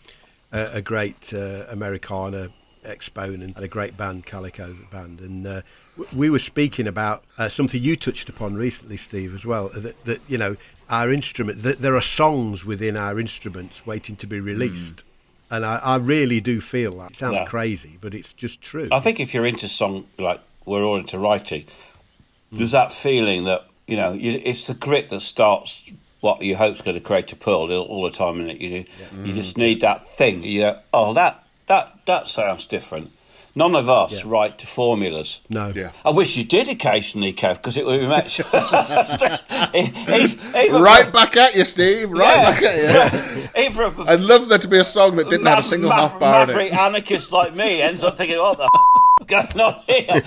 a, 0.51 0.75
a, 0.75 0.81
great 0.81 1.33
uh, 1.33 1.65
Americana 1.69 2.49
exponent 2.83 3.55
and 3.55 3.65
a 3.65 3.67
great 3.67 3.97
band, 3.97 4.25
Calico 4.25 4.75
band, 4.91 5.21
and. 5.21 5.47
Uh, 5.47 5.61
we 6.13 6.29
were 6.29 6.39
speaking 6.39 6.87
about 6.87 7.23
uh, 7.37 7.47
something 7.47 7.81
you 7.81 7.95
touched 7.95 8.27
upon 8.27 8.55
recently, 8.55 8.97
Steve, 8.97 9.33
as 9.33 9.45
well. 9.45 9.69
That, 9.69 10.03
that 10.03 10.19
you 10.27 10.37
know, 10.37 10.57
our 10.89 11.09
instrument. 11.09 11.63
That 11.63 11.81
there 11.81 11.95
are 11.95 12.01
songs 12.01 12.65
within 12.65 12.97
our 12.97 13.17
instruments 13.17 13.85
waiting 13.85 14.17
to 14.17 14.27
be 14.27 14.41
released. 14.41 15.04
And 15.49 15.65
I, 15.65 15.77
I 15.77 15.95
really 15.97 16.41
do 16.41 16.61
feel 16.61 16.97
that. 16.99 17.11
It 17.11 17.15
sounds 17.17 17.35
yeah. 17.35 17.45
crazy, 17.45 17.97
but 18.01 18.13
it's 18.13 18.33
just 18.33 18.61
true. 18.61 18.89
I 18.91 18.99
think 18.99 19.19
if 19.19 19.33
you're 19.33 19.45
into 19.45 19.67
song, 19.67 20.07
like 20.17 20.41
we're 20.65 20.83
all 20.83 20.97
into 20.97 21.19
writing, 21.19 21.65
mm. 22.53 22.57
there's 22.57 22.71
that 22.71 22.91
feeling 22.91 23.45
that 23.45 23.67
you 23.87 23.97
know 23.97 24.13
you, 24.13 24.41
it's 24.43 24.67
the 24.67 24.73
grit 24.73 25.09
that 25.09 25.21
starts 25.21 25.91
what 26.21 26.41
you 26.41 26.55
hope's 26.55 26.81
going 26.81 26.95
to 26.95 27.01
create 27.01 27.31
a 27.31 27.35
pearl 27.35 27.71
all 27.71 28.03
the 28.03 28.11
time, 28.11 28.41
and 28.41 28.59
you 28.59 28.85
you 29.23 29.33
just 29.33 29.57
need 29.57 29.81
that 29.81 30.07
thing. 30.07 30.43
You 30.43 30.61
go, 30.61 30.79
oh, 30.93 31.13
that 31.13 31.43
that 31.67 32.05
that 32.05 32.27
sounds 32.27 32.65
different. 32.65 33.11
None 33.57 33.73
of 33.73 33.87
us 33.87 34.11
Yeah. 34.11 34.21
write 34.25 34.57
to 34.59 34.67
formulas. 34.67 35.39
No. 35.49 35.71
Yeah. 35.73 35.91
I 36.03 36.09
wish 36.09 36.35
you 36.35 36.43
did 36.43 36.67
occasionally, 36.67 37.31
Kev, 37.33 37.53
because 37.55 37.77
it 37.77 37.85
would 37.85 38.01
be 38.01 38.05
much. 38.07 38.39
even 39.73 40.81
Right 40.81 41.11
back 41.13 41.37
at 41.37 41.55
you, 41.55 41.63
Steve. 41.63 42.11
Right 42.11 42.35
Yeah. 42.35 42.51
back 42.51 42.63
at 42.63 43.35
you. 43.35 43.49
Even 43.65 43.81
a 44.07 44.11
I'd 44.11 44.19
love 44.19 44.49
there 44.49 44.57
to 44.57 44.67
be 44.67 44.77
a 44.79 44.83
song 44.83 45.15
that 45.15 45.29
didn't 45.29 45.45
have 45.45 45.59
a 45.59 45.63
single 45.63 45.89
mav- 45.89 46.11
half 46.11 46.19
bar 46.19 46.41
in 46.41 46.47
maverick 46.47 46.73
it. 46.73 46.77
anarchist 46.77 47.31
like 47.31 47.55
me 47.55 47.81
ends 47.81 48.03
up 48.03 48.17
thinking, 48.17 48.37
what 48.37 48.57
the 48.57 48.69
f- 49.21 49.27
going 49.27 49.61
on 49.61 49.81
here? 49.87 50.21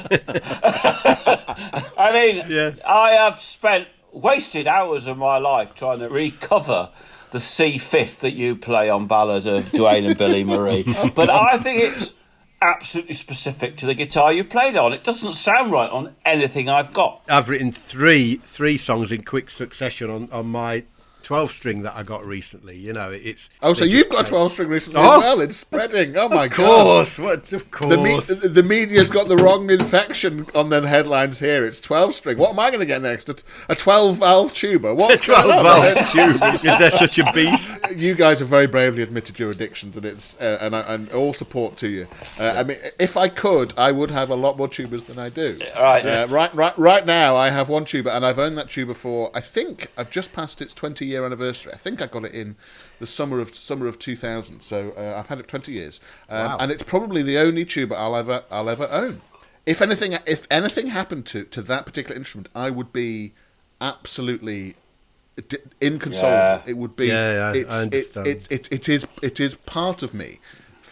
I 1.99 2.11
mean, 2.13 2.45
Yeah. 2.49 2.71
I 2.87 3.11
have 3.13 3.39
spent 3.41 3.89
wasted 4.13 4.67
hours 4.67 5.07
of 5.07 5.19
my 5.19 5.37
life 5.39 5.75
trying 5.75 5.99
to 6.01 6.09
recover 6.09 6.91
the 7.31 7.41
C 7.41 7.77
fifth 7.77 8.21
that 8.21 8.33
you 8.33 8.57
play 8.57 8.89
on 8.89 9.07
Ballad 9.07 9.47
of 9.47 9.65
Dwayne 9.67 10.07
and 10.07 10.17
Billy 10.17 10.45
Marie, 10.45 10.85
but 11.15 11.29
I 11.29 11.59
think 11.59 11.83
it's 11.83 12.15
absolutely 12.61 13.15
specific 13.15 13.77
to 13.77 13.87
the 13.87 13.95
guitar 13.95 14.33
you 14.33 14.45
played 14.45 14.77
on. 14.77 14.93
It 14.93 15.05
doesn't 15.05 15.35
sound 15.35 15.73
right 15.73 15.91
on 15.91 16.15
anything 16.25 16.69
I've 16.69 16.93
got. 16.93 17.23
I've 17.29 17.49
written 17.49 17.73
three 17.73 18.37
three 18.45 18.77
songs 18.77 19.13
in 19.13 19.23
quick 19.23 19.51
succession 19.51 20.11
on, 20.11 20.29
on 20.31 20.47
my 20.47 20.85
twelve 21.29 21.51
string 21.53 21.83
that 21.83 21.95
I 21.95 22.03
got 22.05 22.25
recently. 22.25 22.75
You 22.79 22.95
know, 22.95 23.11
it's 23.11 23.51
Oh, 23.61 23.75
so 23.75 23.85
you've 23.85 24.09
got 24.09 24.25
a 24.27 24.29
12 24.31 24.51
string 24.53 24.69
recently 24.71 24.99
Oh. 25.05 25.19
as 25.19 25.23
well. 25.25 25.41
It's 25.43 25.57
spreading. 25.59 26.17
Oh, 26.17 26.27
my 26.41 26.47
Of 26.47 26.53
God. 26.53 26.83
course, 26.85 27.19
what 27.19 27.53
of 27.53 27.71
course. 27.71 27.91
The, 27.95 27.99
me- 28.03 28.21
the 28.21 28.49
the 28.49 28.63
media's 28.63 29.11
got 29.11 29.29
the 29.29 29.37
wrong 29.37 29.69
infection 29.71 30.47
on 30.55 30.71
their 30.71 30.87
headlines 30.87 31.39
here. 31.39 31.67
It's 31.67 31.83
12 31.83 32.15
string. 32.15 32.39
What 32.39 32.49
am 32.51 32.59
I 32.59 32.69
going 32.71 32.81
to 32.81 32.87
get 32.87 33.03
next? 33.03 33.29
A, 33.29 33.35
t- 33.35 33.43
a 33.69 33.77
12 33.77 34.17
valve 34.17 34.55
tuba? 34.55 34.95
What's 34.95 35.21
twelve 35.27 35.45
going 35.45 35.67
on? 35.67 35.95
volt 35.95 36.07
tube. 36.13 36.65
Is 36.65 36.79
there 36.79 36.91
such 36.93 37.19
a 37.19 37.31
beast? 37.33 37.77
you 37.95 38.15
guys 38.15 38.39
have 38.41 38.49
very 38.49 38.67
bravely 38.67 39.03
admitted 39.03 39.39
your 39.39 39.51
addictions, 39.51 39.99
and 39.99 40.07
it's 40.07 40.41
uh, 40.41 40.57
and, 40.63 40.75
and 40.75 41.11
all 41.13 41.35
support 41.35 41.77
to 41.79 41.89
you. 41.89 42.07
Uh, 42.41 42.55
I 42.57 42.63
mean, 42.63 42.79
if 42.99 43.19
I 43.19 43.29
could, 43.29 43.75
I 43.77 43.93
would 43.93 44.11
have 44.11 44.31
a 44.31 44.35
lot 44.35 44.57
more 44.57 44.69
tubas 44.69 45.05
than 45.05 45.19
I 45.19 45.29
do. 45.29 45.59
Right. 45.77 46.07
uh, 46.07 46.27
right, 46.31 46.55
right, 46.55 46.79
right 46.79 47.05
now, 47.05 47.37
I 47.37 47.51
have 47.51 47.69
one 47.69 47.85
tuba, 47.85 48.15
and 48.17 48.25
I've 48.25 48.39
owned 48.39 48.57
that 48.57 48.71
tuba 48.71 48.95
for 48.95 49.31
I 49.35 49.41
think 49.43 49.89
I've 49.99 50.11
just 50.11 50.33
passed 50.33 50.63
its 50.63 50.73
20 50.73 51.05
year 51.05 51.18
anniversary. 51.25 51.73
I 51.73 51.77
think 51.77 52.01
I 52.03 52.07
got 52.07 52.25
it 52.25 52.33
in 52.35 52.57
the 53.01 53.07
summer 53.07 53.41
of 53.41 53.55
summer 53.55 53.87
of 53.89 53.99
2000. 53.99 54.61
So 54.61 54.93
uh, 54.97 55.19
I've 55.19 55.29
had 55.29 55.39
it 55.39 55.49
20 55.49 55.73
years, 55.73 56.01
um, 56.29 56.45
Wow. 56.53 56.57
and 56.61 56.71
it's 56.73 56.83
probably 56.83 57.23
the 57.23 57.39
only 57.39 57.65
tuba 57.65 57.95
I'll 57.97 58.17
ever 58.17 58.45
I'll 58.51 58.69
ever 58.71 58.89
own. 58.91 59.23
If 59.67 59.83
anything, 59.83 60.17
if 60.27 60.47
anything 60.51 60.89
happened 60.89 61.27
to 61.27 61.45
to 61.45 61.63
that 61.63 61.85
particular 61.87 62.17
instrument, 62.17 62.49
I 62.55 62.71
would 62.71 62.93
be 62.93 63.33
absolutely 63.81 64.77
inconsolable. 65.81 66.31
Yeah. 66.37 66.63
It 66.67 66.77
would 66.77 66.97
be. 66.97 67.07
Yeah, 67.09 67.33
yeah, 67.55 67.71
I 67.77 67.85
it's, 67.87 68.17
it, 68.17 68.27
it, 68.27 68.49
it, 68.51 68.69
it 68.73 68.89
is 68.89 69.07
it 69.23 69.41
is 69.41 69.55
part 69.55 70.03
of 70.03 70.15
me, 70.15 70.41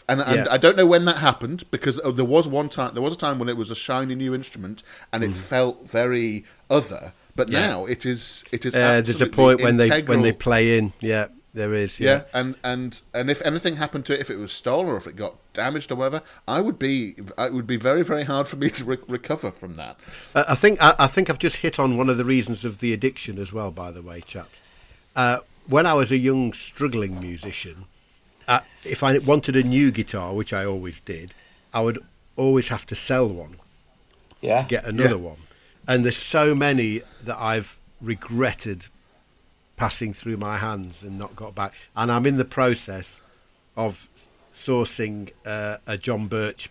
and, 0.09 0.21
and 0.21 0.37
Yeah. 0.37 0.47
I 0.51 0.59
don't 0.59 0.77
know 0.77 0.87
when 0.87 1.05
that 1.07 1.19
happened 1.19 1.65
because 1.71 1.99
uh, 2.01 2.11
there 2.11 2.25
was 2.25 2.47
one 2.47 2.69
time 2.69 2.95
there 2.95 3.03
was 3.03 3.15
a 3.15 3.19
time 3.19 3.39
when 3.39 3.49
it 3.49 3.57
was 3.57 3.71
a 3.71 3.75
shiny 3.75 4.15
new 4.15 4.35
instrument 4.35 4.83
and 5.13 5.25
it 5.25 5.35
felt 5.35 5.89
very 5.89 6.45
other. 6.71 7.13
But. 7.37 7.49
Yeah. 7.51 7.67
now 7.67 7.87
it 7.87 8.05
is 8.07 8.45
it 8.51 8.65
is. 8.67 8.75
Uh, 8.75 9.01
there's 9.03 9.21
a 9.21 9.27
point 9.27 9.61
when 9.63 9.77
they 9.77 10.03
when 10.03 10.23
they 10.23 10.33
play 10.33 10.79
in. 10.79 10.93
Yeah, 11.01 11.27
there 11.55 11.73
is. 11.75 12.01
Yeah, 12.01 12.11
Yeah. 12.11 12.23
and, 12.41 12.57
and 12.65 13.01
and 13.15 13.31
if 13.31 13.41
anything 13.43 13.77
happened 13.77 14.07
to 14.07 14.15
it, 14.15 14.21
if 14.21 14.31
it 14.31 14.37
was 14.37 14.53
stolen 14.53 14.87
or 14.89 14.97
if 14.97 15.07
it 15.07 15.17
got 15.17 15.35
damaged 15.53 15.93
or 15.93 15.97
whatever, 15.97 16.23
I 16.49 16.61
would 16.61 16.79
be 16.79 17.15
it 17.39 17.53
would 17.53 17.67
be 17.67 17.77
very 17.77 18.03
very 18.03 18.25
hard 18.25 18.49
for 18.49 18.57
me 18.57 18.71
to 18.71 18.85
re- 18.85 18.99
recover 19.07 19.51
from 19.51 19.75
that. 19.77 19.97
Uh, 20.35 20.45
I 20.49 20.55
think 20.55 20.83
I, 20.83 20.95
I 20.99 21.07
think 21.07 21.29
I've 21.31 21.39
just 21.39 21.57
hit 21.57 21.79
on 21.79 21.97
one 21.97 22.09
of 22.09 22.17
the 22.19 22.25
reasons 22.25 22.65
of 22.65 22.81
the 22.81 22.93
addiction 22.93 23.39
as 23.39 23.53
well. 23.53 23.71
By 23.71 23.91
the 23.93 24.03
way, 24.03 24.21
chaps, 24.23 24.51
uh, 25.15 25.39
when 25.69 25.87
I 25.87 25.95
was 25.95 26.11
a 26.11 26.17
young 26.19 26.53
struggling 26.53 27.21
musician, 27.21 27.85
uh, 28.49 28.61
if 28.85 29.03
I 29.03 29.19
wanted 29.19 29.57
a 29.57 29.63
new 29.63 29.91
guitar, 29.91 30.33
which 30.35 30.53
I 30.53 30.65
always 30.65 31.01
did, 31.01 31.35
I 31.75 31.81
would 31.81 31.99
always 32.37 32.69
have 32.69 32.85
to 32.87 32.95
sell 32.95 33.27
one, 33.29 33.57
Yeah. 34.41 34.67
get 34.69 34.85
another 34.85 35.17
Yeah. 35.17 35.31
one, 35.33 35.37
and 35.89 36.05
there's 36.05 36.17
so 36.17 36.55
many 36.55 37.03
that 37.25 37.39
I've 37.39 37.79
regretted 38.01 38.87
passing 39.77 40.15
through 40.15 40.37
my 40.39 40.57
hands 40.59 41.03
and 41.03 41.19
not 41.19 41.37
got 41.37 41.55
back, 41.55 41.73
and 41.95 42.11
I'm 42.11 42.27
in 42.27 42.37
the 42.37 42.45
process 42.45 43.21
of 43.77 44.09
sourcing 44.55 45.31
uh, 45.45 45.79
a 45.87 45.99
John 45.99 46.29
Birch 46.29 46.71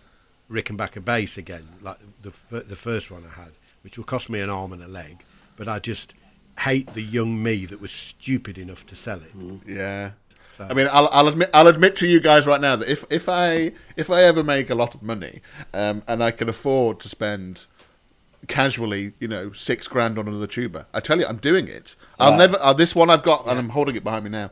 Rickenbacker 0.50 1.04
bass 1.04 1.36
again, 1.36 1.68
like 1.82 1.98
the 2.22 2.32
the 2.60 2.76
first 2.76 3.10
one 3.10 3.24
I 3.24 3.40
had, 3.40 3.52
which 3.82 3.96
will 3.96 4.04
cost 4.04 4.28
me 4.30 4.40
an 4.40 4.50
arm 4.50 4.72
and 4.72 4.82
a 4.82 4.88
leg, 4.88 5.24
but 5.56 5.68
I 5.68 5.78
just 5.78 6.14
hate 6.60 6.94
the 6.94 7.02
young 7.02 7.42
me 7.42 7.66
that 7.66 7.80
was 7.80 7.92
stupid 7.92 8.56
enough 8.58 8.86
to 8.86 8.96
sell 8.96 9.20
it. 9.20 9.32
Yeah. 9.66 10.12
So- 10.56 10.64
I 10.70 10.72
mean, 10.72 10.88
I'll, 10.90 11.08
I'll 11.12 11.28
admit, 11.28 11.50
I'll 11.52 11.66
admit 11.66 11.96
to 11.96 12.06
you 12.06 12.18
guys 12.18 12.46
right 12.46 12.60
now 12.62 12.76
that 12.76 12.88
if, 12.88 13.04
if 13.10 13.28
I 13.28 13.72
if 13.96 14.10
I 14.10 14.22
ever 14.22 14.42
make 14.42 14.70
a 14.70 14.74
lot 14.74 14.94
of 14.94 15.02
money, 15.02 15.42
um, 15.74 16.02
and 16.08 16.22
I 16.24 16.30
can 16.30 16.48
afford 16.48 16.98
to 17.00 17.08
spend 17.08 17.66
casually, 18.48 19.12
you 19.20 19.28
know, 19.28 19.52
six 19.52 19.88
grand 19.88 20.18
on 20.18 20.28
another 20.28 20.46
tuba, 20.46 20.86
I 20.92 21.00
tell 21.00 21.18
you, 21.18 21.26
I'm 21.26 21.36
doing 21.36 21.68
it. 21.68 21.96
I'll 22.18 22.36
never. 22.36 22.56
Uh, 22.60 22.72
this 22.72 22.94
one 22.94 23.10
I've 23.10 23.22
got, 23.22 23.46
and 23.46 23.58
I'm 23.58 23.70
holding 23.70 23.96
it 23.96 24.04
behind 24.04 24.24
me 24.24 24.30
now. 24.30 24.50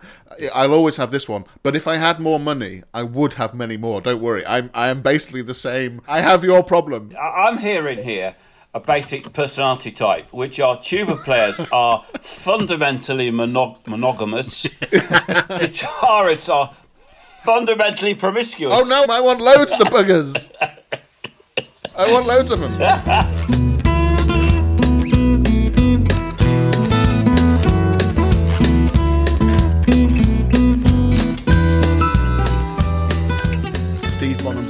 I'll 0.52 0.72
always 0.72 0.96
have 0.96 1.10
this 1.10 1.28
one. 1.28 1.44
But 1.62 1.74
if 1.76 1.86
I 1.86 1.96
had 1.96 2.20
more 2.20 2.38
money, 2.38 2.82
I 2.92 3.02
would 3.02 3.34
have 3.34 3.54
many 3.54 3.76
more. 3.76 4.00
Don't 4.00 4.20
worry. 4.20 4.44
I'm 4.46 4.70
I 4.74 4.88
am 4.88 5.02
basically 5.02 5.42
the 5.42 5.54
same. 5.54 6.00
I 6.06 6.20
have 6.20 6.44
your 6.44 6.62
problem. 6.62 7.14
I'm 7.20 7.58
hearing 7.58 8.02
here 8.02 8.36
a 8.74 8.80
basic 8.80 9.32
personality 9.32 9.92
type, 9.92 10.32
which 10.32 10.58
are 10.58 10.80
tuba 10.80 11.16
players 11.16 11.60
are 11.72 12.04
fundamentally 12.20 13.30
monog- 13.30 13.86
monogamous. 13.86 14.64
Guitarists 14.80 16.52
are 16.52 16.74
fundamentally 17.44 18.14
promiscuous. 18.14 18.74
Oh 18.76 18.84
no! 18.88 19.06
I 19.08 19.20
want 19.20 19.40
loads 19.40 19.72
of 19.72 19.78
the 19.78 19.84
buggers. 19.86 20.50
I 21.96 22.12
want 22.12 22.26
loads 22.26 22.50
of 22.50 22.58
them. 22.60 23.63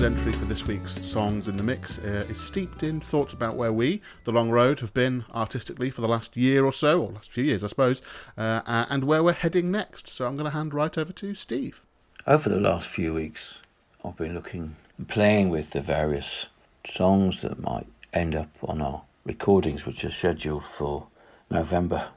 Entry 0.04 0.32
for 0.32 0.44
this 0.44 0.66
week's 0.66 0.94
Songs 1.06 1.48
in 1.48 1.56
the 1.56 1.62
Mix 1.62 1.98
uh, 1.98 2.26
is 2.28 2.38
steeped 2.38 2.82
in 2.82 3.00
thoughts 3.00 3.32
about 3.32 3.56
where 3.56 3.72
we, 3.72 4.02
The 4.24 4.32
Long 4.32 4.50
Road, 4.50 4.80
have 4.80 4.92
been 4.92 5.24
artistically 5.34 5.90
for 5.90 6.02
the 6.02 6.08
last 6.08 6.36
year 6.36 6.66
or 6.66 6.72
so, 6.74 7.00
or 7.00 7.12
last 7.12 7.32
few 7.32 7.42
years, 7.42 7.64
I 7.64 7.68
suppose, 7.68 8.02
uh, 8.36 8.60
and 8.66 9.04
where 9.04 9.22
we're 9.22 9.32
heading 9.32 9.70
next. 9.70 10.08
So 10.08 10.26
I'm 10.26 10.36
going 10.36 10.44
to 10.44 10.50
hand 10.50 10.74
right 10.74 10.98
over 10.98 11.10
to 11.10 11.34
Steve. 11.34 11.80
Over 12.26 12.50
the 12.50 12.60
last 12.60 12.86
few 12.86 13.14
weeks, 13.14 13.60
I've 14.04 14.18
been 14.18 14.34
looking 14.34 14.76
and 14.98 15.08
playing 15.08 15.48
with 15.48 15.70
the 15.70 15.80
various 15.80 16.48
songs 16.86 17.40
that 17.40 17.62
might 17.62 17.86
end 18.12 18.34
up 18.34 18.50
on 18.62 18.82
our 18.82 19.02
recordings, 19.24 19.86
which 19.86 20.04
are 20.04 20.10
scheduled 20.10 20.64
for 20.64 21.06
November. 21.50 22.08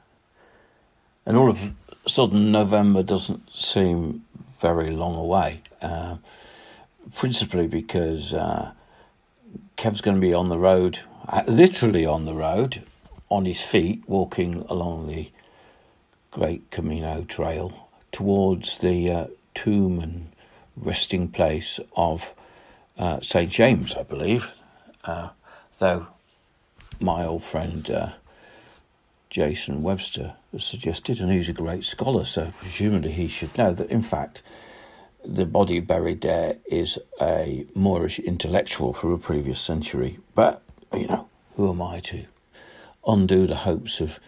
And 1.24 1.38
all 1.38 1.48
of 1.48 1.72
a 2.04 2.08
sudden, 2.08 2.52
November 2.52 3.02
doesn't 3.02 3.50
seem 3.54 4.24
very 4.38 4.90
long 4.90 5.16
away, 5.16 5.62
uh, 5.80 6.16
principally 7.14 7.66
because 7.66 8.34
uh, 8.34 8.72
Kev's 9.76 10.00
going 10.00 10.16
to 10.16 10.20
be 10.20 10.34
on 10.34 10.48
the 10.48 10.58
road, 10.58 11.00
uh, 11.28 11.42
literally 11.46 12.04
on 12.04 12.24
the 12.24 12.34
road, 12.34 12.82
on 13.28 13.44
his 13.44 13.60
feet, 13.60 14.02
walking 14.06 14.64
along 14.68 15.06
the 15.06 15.30
Great 16.30 16.70
Camino 16.70 17.24
Trail 17.24 17.88
towards 18.12 18.78
the 18.78 19.10
uh, 19.10 19.26
tomb 19.54 20.00
and 20.00 20.30
resting 20.76 21.28
place 21.28 21.80
of 21.96 22.34
uh, 22.98 23.20
St. 23.20 23.50
James, 23.50 23.94
I 23.94 24.02
believe. 24.02 24.52
Uh, 25.04 25.30
though 25.78 26.08
my 27.00 27.24
old 27.24 27.44
friend 27.44 27.88
uh, 27.90 28.12
Jason 29.30 29.82
Webster 29.82 30.34
suggested, 30.56 31.20
and 31.20 31.30
he's 31.30 31.48
a 31.48 31.52
great 31.52 31.84
scholar, 31.84 32.24
so 32.24 32.52
presumably 32.58 33.12
he 33.12 33.28
should 33.28 33.56
know 33.56 33.72
that, 33.72 33.90
in 33.90 34.02
fact, 34.02 34.42
the 35.28 35.44
body 35.44 35.78
buried 35.78 36.22
there 36.22 36.56
is 36.66 36.98
a 37.20 37.66
Moorish 37.74 38.18
intellectual 38.18 38.94
from 38.94 39.12
a 39.12 39.18
previous 39.18 39.60
century. 39.60 40.18
But, 40.34 40.62
you 40.92 41.06
know, 41.06 41.28
who 41.54 41.70
am 41.70 41.82
I 41.82 42.00
to 42.00 42.24
undo 43.06 43.46
the 43.46 43.56
hopes 43.56 44.00
of 44.00 44.18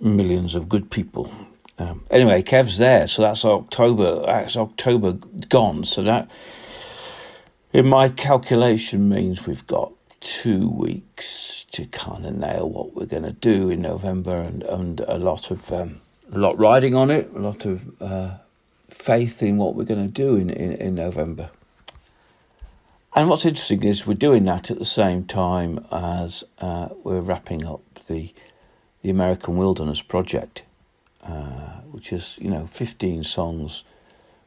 millions 0.00 0.54
of 0.54 0.68
good 0.68 0.90
people? 0.90 1.30
Um, 1.78 2.04
anyway, 2.10 2.42
Kev's 2.42 2.78
there, 2.78 3.06
so 3.06 3.22
that's 3.22 3.44
October. 3.44 4.22
That's 4.24 4.56
October 4.56 5.12
gone. 5.50 5.84
So 5.84 6.02
that, 6.04 6.30
in 7.74 7.86
my 7.86 8.08
calculation, 8.08 9.10
means 9.10 9.46
we've 9.46 9.66
got 9.66 9.92
two 10.20 10.70
weeks 10.70 11.66
to 11.72 11.84
kind 11.84 12.24
of 12.24 12.34
nail 12.34 12.70
what 12.70 12.94
we're 12.94 13.04
going 13.04 13.24
to 13.24 13.32
do 13.32 13.68
in 13.68 13.82
November, 13.82 14.40
and, 14.40 14.62
and 14.62 15.00
a 15.00 15.18
lot 15.18 15.50
of 15.50 15.70
um, 15.70 16.00
a 16.32 16.38
lot 16.38 16.58
riding 16.58 16.94
on 16.94 17.10
it, 17.10 17.30
a 17.34 17.38
lot 17.38 17.66
of 17.66 18.02
uh, 18.02 18.38
faith 18.96 19.42
in 19.42 19.56
what 19.56 19.74
we're 19.74 19.84
going 19.84 20.06
to 20.06 20.12
do 20.12 20.36
in, 20.36 20.50
in, 20.50 20.72
in 20.72 20.94
November. 20.94 21.50
And 23.14 23.30
what's 23.30 23.46
interesting 23.46 23.82
is 23.82 24.06
we're 24.06 24.14
doing 24.14 24.44
that 24.44 24.70
at 24.70 24.78
the 24.78 24.84
same 24.84 25.24
time 25.24 25.86
as 25.90 26.44
uh, 26.58 26.88
we're 27.02 27.20
wrapping 27.20 27.66
up 27.66 27.82
the 28.08 28.34
the 29.02 29.10
American 29.10 29.56
Wilderness 29.56 30.02
Project, 30.02 30.64
uh, 31.22 31.80
which 31.92 32.12
is, 32.12 32.36
you 32.40 32.50
know, 32.50 32.66
15 32.66 33.22
songs 33.22 33.84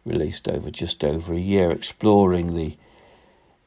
released 0.03 0.49
over 0.49 0.69
just 0.69 1.03
over 1.03 1.33
a 1.33 1.39
year, 1.39 1.71
exploring 1.71 2.55
the 2.55 2.77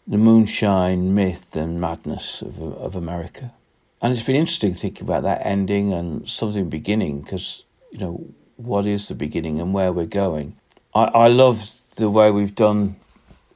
the 0.07 0.19
moonshine 0.19 1.15
myth 1.15 1.57
and 1.57 1.81
madness 1.81 2.43
of 2.43 2.61
of 2.61 2.95
America. 2.95 3.53
And 4.01 4.13
it's 4.13 4.27
been 4.27 4.37
interesting 4.37 4.75
thinking 4.75 5.05
about 5.05 5.23
that 5.23 5.45
ending 5.45 5.93
and 5.93 6.29
something 6.29 6.69
beginning 6.69 7.23
because 7.23 7.65
you 7.91 7.99
know 7.99 8.27
what 8.57 8.87
is 8.87 9.09
the 9.09 9.15
beginning 9.15 9.61
and 9.61 9.75
where 9.75 9.93
we're 9.93 10.07
going. 10.07 10.57
I, 10.95 11.05
I 11.05 11.29
love 11.29 11.71
the 11.97 12.11
way 12.11 12.31
we've 12.31 12.55
done 12.55 12.97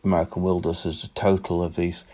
American 0.03 0.43
Wilderness 0.43 0.87
as 0.87 1.05
a 1.05 1.09
total 1.09 1.63
of 1.63 1.77
these 1.77 2.05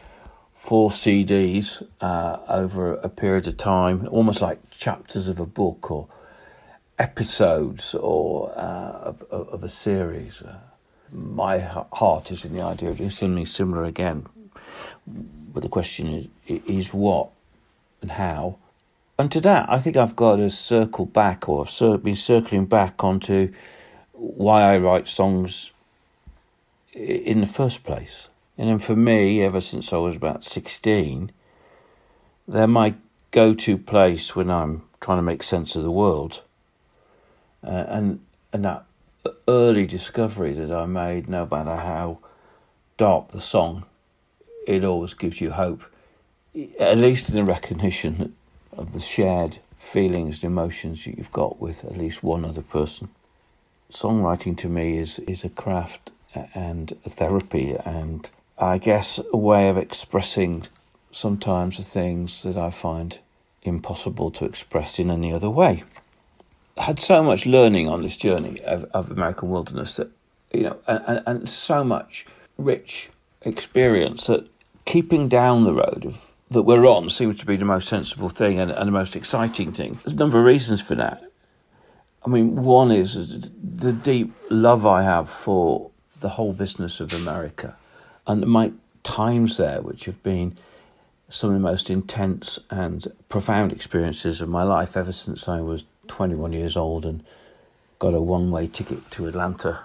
four 0.52 0.90
CDs 0.90 1.86
uh, 2.00 2.38
over 2.48 2.94
a 2.94 3.08
period 3.08 3.46
of 3.46 3.56
time, 3.56 4.08
almost 4.10 4.40
like 4.40 4.58
chapters 4.70 5.28
of 5.28 5.38
a 5.38 5.46
book 5.46 5.90
or 5.90 6.08
episodes 6.98 7.94
or 7.94 8.52
uh, 8.56 9.10
of, 9.10 9.22
of, 9.30 9.62
a 9.62 9.68
series. 9.68 10.42
Uh, 10.42 10.58
my 11.12 11.58
heart 11.58 12.30
is 12.30 12.44
in 12.44 12.54
the 12.54 12.62
idea 12.62 12.90
of 12.90 12.98
doing 12.98 13.10
something 13.10 13.46
similar 13.46 13.84
again, 13.84 14.26
but 15.06 15.62
the 15.62 15.68
question 15.68 16.08
is, 16.08 16.28
is 16.66 16.94
what 16.94 17.30
and 18.00 18.12
how. 18.12 18.56
And 19.18 19.30
to 19.32 19.40
that, 19.42 19.66
I 19.68 19.78
think 19.78 19.96
I've 19.96 20.16
got 20.16 20.36
to 20.36 20.50
circle 20.50 21.06
back, 21.06 21.48
or 21.48 21.66
I've 21.66 22.02
been 22.02 22.16
circling 22.16 22.66
back 22.66 23.04
onto 23.04 23.52
why 24.22 24.62
I 24.62 24.78
write 24.78 25.08
songs 25.08 25.72
in 26.94 27.40
the 27.40 27.46
first 27.46 27.82
place. 27.82 28.28
And 28.56 28.68
then 28.68 28.78
for 28.78 28.94
me, 28.94 29.42
ever 29.42 29.60
since 29.60 29.92
I 29.92 29.96
was 29.96 30.14
about 30.14 30.44
16, 30.44 31.32
they're 32.46 32.68
my 32.68 32.94
go 33.32 33.52
to 33.54 33.76
place 33.76 34.36
when 34.36 34.48
I'm 34.48 34.82
trying 35.00 35.18
to 35.18 35.22
make 35.22 35.42
sense 35.42 35.74
of 35.74 35.82
the 35.82 35.90
world. 35.90 36.42
Uh, 37.66 37.84
and, 37.88 38.20
and 38.52 38.64
that 38.64 38.84
early 39.48 39.86
discovery 39.86 40.52
that 40.52 40.70
I 40.70 40.86
made, 40.86 41.28
no 41.28 41.48
matter 41.50 41.76
how 41.76 42.18
dark 42.96 43.32
the 43.32 43.40
song, 43.40 43.86
it 44.68 44.84
always 44.84 45.14
gives 45.14 45.40
you 45.40 45.50
hope, 45.50 45.82
at 46.78 46.96
least 46.96 47.28
in 47.28 47.34
the 47.34 47.44
recognition 47.44 48.36
of 48.76 48.92
the 48.92 49.00
shared 49.00 49.58
feelings 49.76 50.44
and 50.44 50.52
emotions 50.52 51.04
that 51.04 51.18
you've 51.18 51.32
got 51.32 51.60
with 51.60 51.84
at 51.84 51.96
least 51.96 52.22
one 52.22 52.44
other 52.44 52.62
person. 52.62 53.08
Songwriting 53.92 54.56
to 54.58 54.68
me 54.68 54.98
is, 54.98 55.18
is 55.20 55.44
a 55.44 55.50
craft 55.50 56.10
and 56.54 56.92
a 57.04 57.10
therapy 57.10 57.76
and 57.84 58.28
I 58.62 58.78
guess, 58.78 59.18
a 59.32 59.36
way 59.36 59.68
of 59.68 59.76
expressing 59.76 60.68
sometimes 61.10 61.78
the 61.78 61.82
things 61.82 62.44
that 62.44 62.56
I 62.56 62.70
find 62.70 63.18
impossible 63.62 64.30
to 64.32 64.44
express 64.44 65.00
in 65.00 65.10
any 65.10 65.32
other 65.32 65.50
way. 65.50 65.82
I 66.78 66.84
had 66.84 67.00
so 67.00 67.24
much 67.24 67.44
learning 67.44 67.88
on 67.88 68.02
this 68.02 68.16
journey 68.16 68.60
of, 68.60 68.84
of 68.94 69.10
American 69.10 69.50
wilderness 69.50 69.96
that, 69.96 70.10
you 70.52 70.62
know, 70.62 70.78
and, 70.86 71.22
and 71.26 71.48
so 71.48 71.82
much 71.82 72.24
rich 72.56 73.10
experience 73.42 74.28
that 74.28 74.48
keeping 74.84 75.28
down 75.28 75.64
the 75.64 75.74
road 75.74 76.04
of, 76.06 76.30
that 76.50 76.62
we're 76.62 76.86
on 76.86 77.10
seems 77.10 77.40
to 77.40 77.46
be 77.46 77.56
the 77.56 77.64
most 77.64 77.88
sensible 77.88 78.28
thing 78.28 78.60
and, 78.60 78.70
and 78.70 78.86
the 78.86 78.92
most 78.92 79.16
exciting 79.16 79.72
thing. 79.72 79.98
There's 80.04 80.12
a 80.12 80.16
number 80.16 80.38
of 80.38 80.44
reasons 80.44 80.80
for 80.80 80.94
that. 80.94 81.31
I 82.24 82.28
mean, 82.28 82.56
one 82.56 82.92
is 82.92 83.50
the 83.52 83.92
deep 83.92 84.32
love 84.48 84.86
I 84.86 85.02
have 85.02 85.28
for 85.28 85.90
the 86.20 86.30
whole 86.30 86.52
business 86.52 87.00
of 87.00 87.12
America 87.14 87.76
and 88.26 88.46
my 88.46 88.72
times 89.02 89.56
there, 89.56 89.82
which 89.82 90.04
have 90.04 90.22
been 90.22 90.56
some 91.28 91.50
of 91.50 91.54
the 91.54 91.60
most 91.60 91.90
intense 91.90 92.58
and 92.70 93.06
profound 93.28 93.72
experiences 93.72 94.40
of 94.40 94.48
my 94.48 94.62
life 94.62 94.96
ever 94.96 95.12
since 95.12 95.48
I 95.48 95.60
was 95.60 95.84
21 96.08 96.52
years 96.52 96.76
old 96.76 97.04
and 97.04 97.24
got 97.98 98.14
a 98.14 98.20
one 98.20 98.50
way 98.50 98.66
ticket 98.66 99.10
to 99.12 99.26
Atlanta 99.26 99.80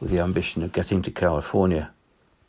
with 0.00 0.10
the 0.10 0.18
ambition 0.20 0.62
of 0.62 0.72
getting 0.72 1.02
to 1.02 1.10
California. 1.10 1.90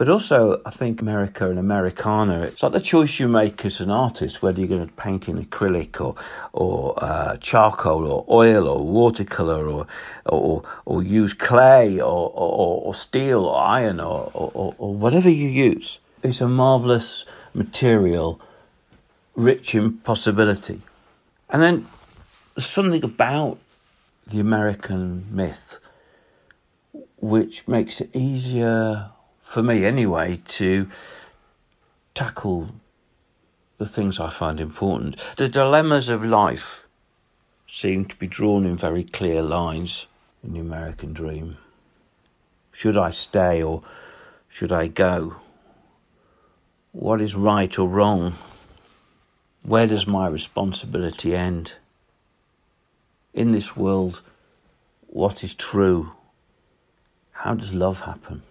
But 0.01 0.09
also, 0.09 0.59
I 0.65 0.71
think 0.71 0.99
America 0.99 1.47
and 1.47 1.59
Americana, 1.59 2.41
it's 2.41 2.63
like 2.63 2.71
the 2.71 2.79
choice 2.79 3.19
you 3.19 3.27
make 3.27 3.63
as 3.65 3.79
an 3.79 3.91
artist, 3.91 4.41
whether 4.41 4.59
you're 4.59 4.67
going 4.67 4.87
to 4.87 4.93
paint 4.93 5.29
in 5.29 5.45
acrylic 5.45 6.01
or, 6.01 6.15
or 6.53 6.95
uh, 6.97 7.37
charcoal 7.37 8.07
or 8.07 8.25
oil 8.27 8.67
or 8.67 8.83
watercolor 8.83 9.67
or, 9.67 9.85
or, 10.25 10.63
or 10.85 11.03
use 11.03 11.33
clay 11.33 11.99
or, 11.99 12.31
or, 12.33 12.81
or 12.81 12.95
steel 12.95 13.45
or 13.45 13.61
iron 13.61 13.99
or, 13.99 14.31
or, 14.33 14.73
or 14.79 14.95
whatever 14.95 15.29
you 15.29 15.47
use. 15.47 15.99
It's 16.23 16.41
a 16.41 16.47
marvelous 16.47 17.27
material, 17.53 18.41
rich 19.35 19.75
in 19.75 19.97
possibility. 19.99 20.81
And 21.47 21.61
then 21.61 21.85
there's 22.55 22.65
something 22.65 23.03
about 23.03 23.59
the 24.25 24.39
American 24.39 25.27
myth 25.29 25.77
which 27.17 27.67
makes 27.67 28.01
it 28.01 28.09
easier 28.15 29.11
for 29.51 29.61
me 29.61 29.83
anyway, 29.83 30.39
to 30.45 30.87
tackle 32.13 32.69
the 33.79 33.85
things 33.85 34.17
I 34.17 34.29
find 34.29 34.61
important. 34.61 35.17
The 35.35 35.49
dilemmas 35.49 36.07
of 36.07 36.23
life 36.23 36.85
seem 37.67 38.05
to 38.05 38.15
be 38.15 38.27
drawn 38.27 38.65
in 38.65 38.77
very 38.77 39.03
clear 39.03 39.41
lines 39.41 40.07
in 40.41 40.53
the 40.53 40.61
American 40.61 41.11
dream. 41.11 41.57
Should 42.71 42.95
I 42.95 43.09
stay 43.09 43.61
or 43.61 43.83
should 44.47 44.71
I 44.71 44.87
go? 44.87 45.35
What 46.93 47.19
is 47.19 47.35
right 47.35 47.77
or 47.77 47.89
wrong? 47.89 48.35
Where 49.63 49.85
does 49.85 50.07
my 50.07 50.27
responsibility 50.27 51.35
end? 51.35 51.73
In 53.33 53.51
this 53.51 53.75
world, 53.75 54.21
what 55.07 55.43
is 55.43 55.53
true? 55.53 56.13
How 57.31 57.53
does 57.53 57.73
love 57.73 58.01
happen? 58.01 58.43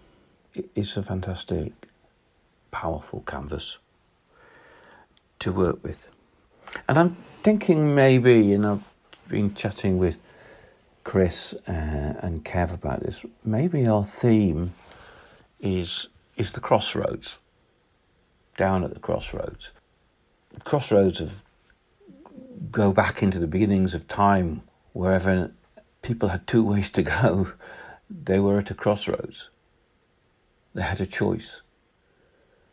It's 0.53 0.97
a 0.97 1.03
fantastic, 1.03 1.73
powerful 2.71 3.21
canvas 3.21 3.77
to 5.39 5.51
work 5.51 5.83
with. 5.83 6.09
And 6.87 6.97
I'm 6.97 7.15
thinking 7.43 7.95
maybe, 7.95 8.41
you 8.41 8.57
know, 8.57 8.83
been 9.27 9.53
chatting 9.55 9.97
with 9.97 10.19
Chris 11.03 11.53
uh, 11.67 12.13
and 12.21 12.43
Kev 12.45 12.73
about 12.73 13.01
this. 13.01 13.25
Maybe 13.43 13.87
our 13.87 14.03
theme 14.03 14.73
is 15.59 16.07
is 16.37 16.51
the 16.51 16.59
crossroads. 16.59 17.37
Down 18.57 18.83
at 18.83 18.93
the 18.93 18.99
crossroads, 18.99 19.71
crossroads 20.63 21.21
of 21.21 21.41
go 22.69 22.91
back 22.91 23.23
into 23.23 23.39
the 23.39 23.47
beginnings 23.47 23.93
of 23.93 24.07
time, 24.07 24.61
wherever 24.93 25.51
people 26.01 26.29
had 26.29 26.45
two 26.45 26.63
ways 26.63 26.89
to 26.91 27.03
go. 27.03 27.53
They 28.13 28.39
were 28.39 28.57
at 28.57 28.69
a 28.69 28.73
crossroads. 28.73 29.47
They 30.73 30.83
had 30.83 31.01
a 31.01 31.05
choice. 31.05 31.61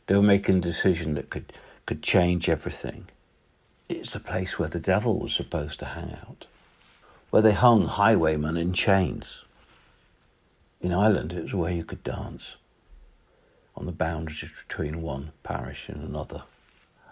They 0.06 0.14
were 0.14 0.22
making 0.22 0.58
a 0.58 0.60
decision 0.60 1.14
that 1.14 1.30
could, 1.30 1.52
could 1.86 2.02
change 2.02 2.48
everything. 2.48 3.08
It's 3.88 4.12
the 4.12 4.20
place 4.20 4.58
where 4.58 4.68
the 4.68 4.80
devil 4.80 5.18
was 5.18 5.32
supposed 5.32 5.78
to 5.80 5.86
hang 5.86 6.12
out, 6.12 6.46
where 7.30 7.42
they 7.42 7.52
hung 7.52 7.86
highwaymen 7.86 8.56
in 8.56 8.72
chains. 8.72 9.44
In 10.80 10.92
Ireland, 10.92 11.32
it 11.32 11.42
was 11.42 11.54
where 11.54 11.72
you 11.72 11.84
could 11.84 12.04
dance 12.04 12.56
on 13.76 13.86
the 13.86 13.92
boundaries 13.92 14.44
between 14.68 15.02
one 15.02 15.32
parish 15.42 15.88
and 15.88 16.02
another. 16.02 16.42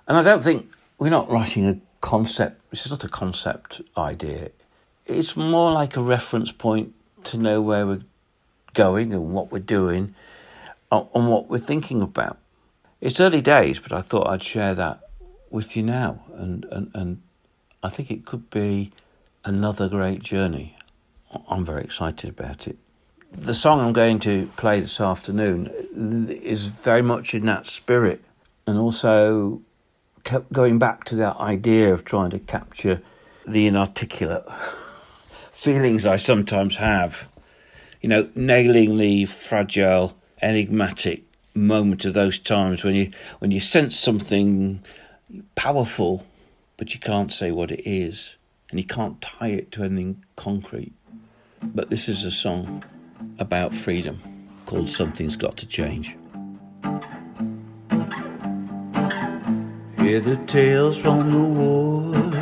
And 0.07 0.17
I 0.17 0.23
don't 0.23 0.43
think 0.43 0.71
we're 0.99 1.11
not 1.11 1.31
writing 1.31 1.67
a 1.67 1.79
concept, 2.01 2.61
this 2.71 2.85
is 2.85 2.91
not 2.91 3.05
a 3.05 3.09
concept 3.09 3.81
idea. 3.97 4.51
It's 5.07 5.37
more 5.37 5.73
like 5.73 5.97
a 5.97 6.03
reference 6.03 6.53
point 6.53 6.95
to 7.25 7.37
know 7.37 7.61
where 7.61 7.87
we're 7.87 8.03
going 8.75 9.13
and 9.13 9.33
what 9.33 9.51
we're 9.51 9.59
doing 9.59 10.15
on 10.91 11.27
what 11.27 11.49
we're 11.49 11.59
thinking 11.59 12.03
about. 12.03 12.39
It's 13.01 13.21
early 13.21 13.41
days, 13.41 13.79
but 13.79 13.93
I 13.93 14.01
thought 14.01 14.27
I'd 14.29 14.43
share 14.43 14.75
that 14.75 15.01
with 15.51 15.77
you 15.77 15.83
now, 15.83 16.25
and, 16.35 16.65
and, 16.71 16.91
and 16.95 17.23
I 17.83 17.89
think 17.89 18.11
it 18.11 18.25
could 18.25 18.51
be 18.51 18.93
another 19.45 19.89
great 19.89 20.23
journey. 20.23 20.77
I'm 21.49 21.65
very 21.65 21.85
excited 21.85 22.31
about 22.31 22.67
it. 22.67 22.77
The 23.33 23.55
song 23.55 23.81
I'm 23.81 23.93
going 23.93 24.19
to 24.21 24.47
play 24.57 24.81
this 24.81 25.01
afternoon 25.01 25.71
is 26.31 26.67
very 26.67 27.03
much 27.03 27.35
in 27.35 27.47
that 27.47 27.67
spirit, 27.67 28.25
and 28.67 28.79
also 28.79 29.63
going 30.53 30.79
back 30.79 31.05
to 31.05 31.15
that 31.17 31.37
idea 31.37 31.93
of 31.93 32.05
trying 32.05 32.31
to 32.31 32.39
capture 32.39 33.03
the 33.47 33.67
inarticulate 33.67 34.51
feelings 35.53 36.05
I 36.07 36.17
sometimes 36.17 36.77
have. 36.77 37.29
You 38.01 38.09
know, 38.09 38.29
nailing 38.35 38.99
the 38.99 39.25
fragile 39.27 40.17
enigmatic 40.43 41.25
moment 41.55 42.05
of 42.05 42.15
those 42.15 42.39
times 42.39 42.85
when 42.85 42.95
you 42.95 43.11
when 43.39 43.51
you 43.51 43.61
sense 43.61 43.99
something 43.99 44.83
powerful, 45.55 46.27
but 46.77 46.95
you 46.95 47.01
can't 47.01 47.33
say 47.33 47.51
what 47.51 47.71
it 47.71 47.83
is, 47.89 48.37
and 48.71 48.79
you 48.79 48.87
can't 48.87 49.21
tie 49.21 49.49
it 49.49 49.73
to 49.73 49.83
anything 49.83 50.25
concrete. 50.37 50.93
But 51.63 51.91
this 51.91 52.09
is 52.09 52.25
a 52.25 52.31
song 52.31 52.85
about 53.39 53.75
freedom 53.75 54.21
called 54.67 54.91
Something's 54.91 55.37
Got 55.37 55.57
to 55.59 55.67
Change. 55.67 56.17
Hear 59.99 60.21
the 60.21 60.41
tales 60.47 61.01
from 61.01 61.31
the 61.31 61.39
wood 61.39 62.37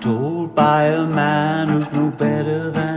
told 0.00 0.54
by 0.54 0.84
a 0.84 1.06
man 1.06 1.68
who's 1.68 1.92
no 1.92 2.10
better 2.10 2.70
than 2.70 2.89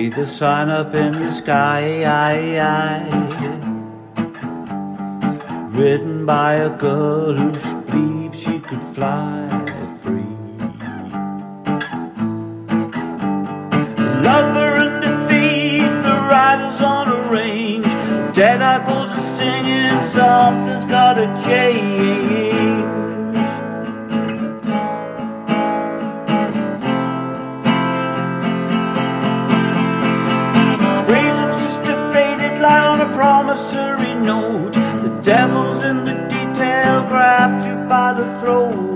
See 0.00 0.08
the 0.08 0.26
sign 0.26 0.70
up 0.70 0.94
in 0.94 1.12
the 1.12 1.30
sky, 1.30 1.82
written 5.72 6.24
by 6.24 6.54
a 6.54 6.70
girl 6.70 7.34
who 7.34 7.50
believed 7.84 8.34
she 8.34 8.60
could 8.60 8.82
fly 8.94 9.46
free. 10.00 10.38
Lover 14.24 15.02
thief, 15.28 15.92
the 16.08 16.16
riders 16.32 16.80
on 16.80 17.06
a 17.08 17.20
range, 17.28 17.84
dead 18.34 18.62
eyeballs 18.62 19.10
are 19.10 19.20
singing, 19.20 20.02
something's 20.02 20.86
gotta 20.86 21.26
change. 21.44 22.69
Note. 34.30 34.74
The 35.04 35.12
devil's 35.22 35.82
in 35.82 36.04
the 36.04 36.16
detail, 36.34 37.02
grabbed 37.12 37.64
you 37.66 37.74
by 37.88 38.12
the 38.12 38.26
throat. 38.40 38.89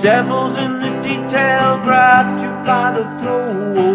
Devil's 0.00 0.56
in 0.56 0.80
the 0.80 0.90
detail, 1.02 1.78
grabbed 1.78 2.40
you 2.40 2.48
by 2.64 2.90
the 2.92 3.04
throat. 3.20 3.89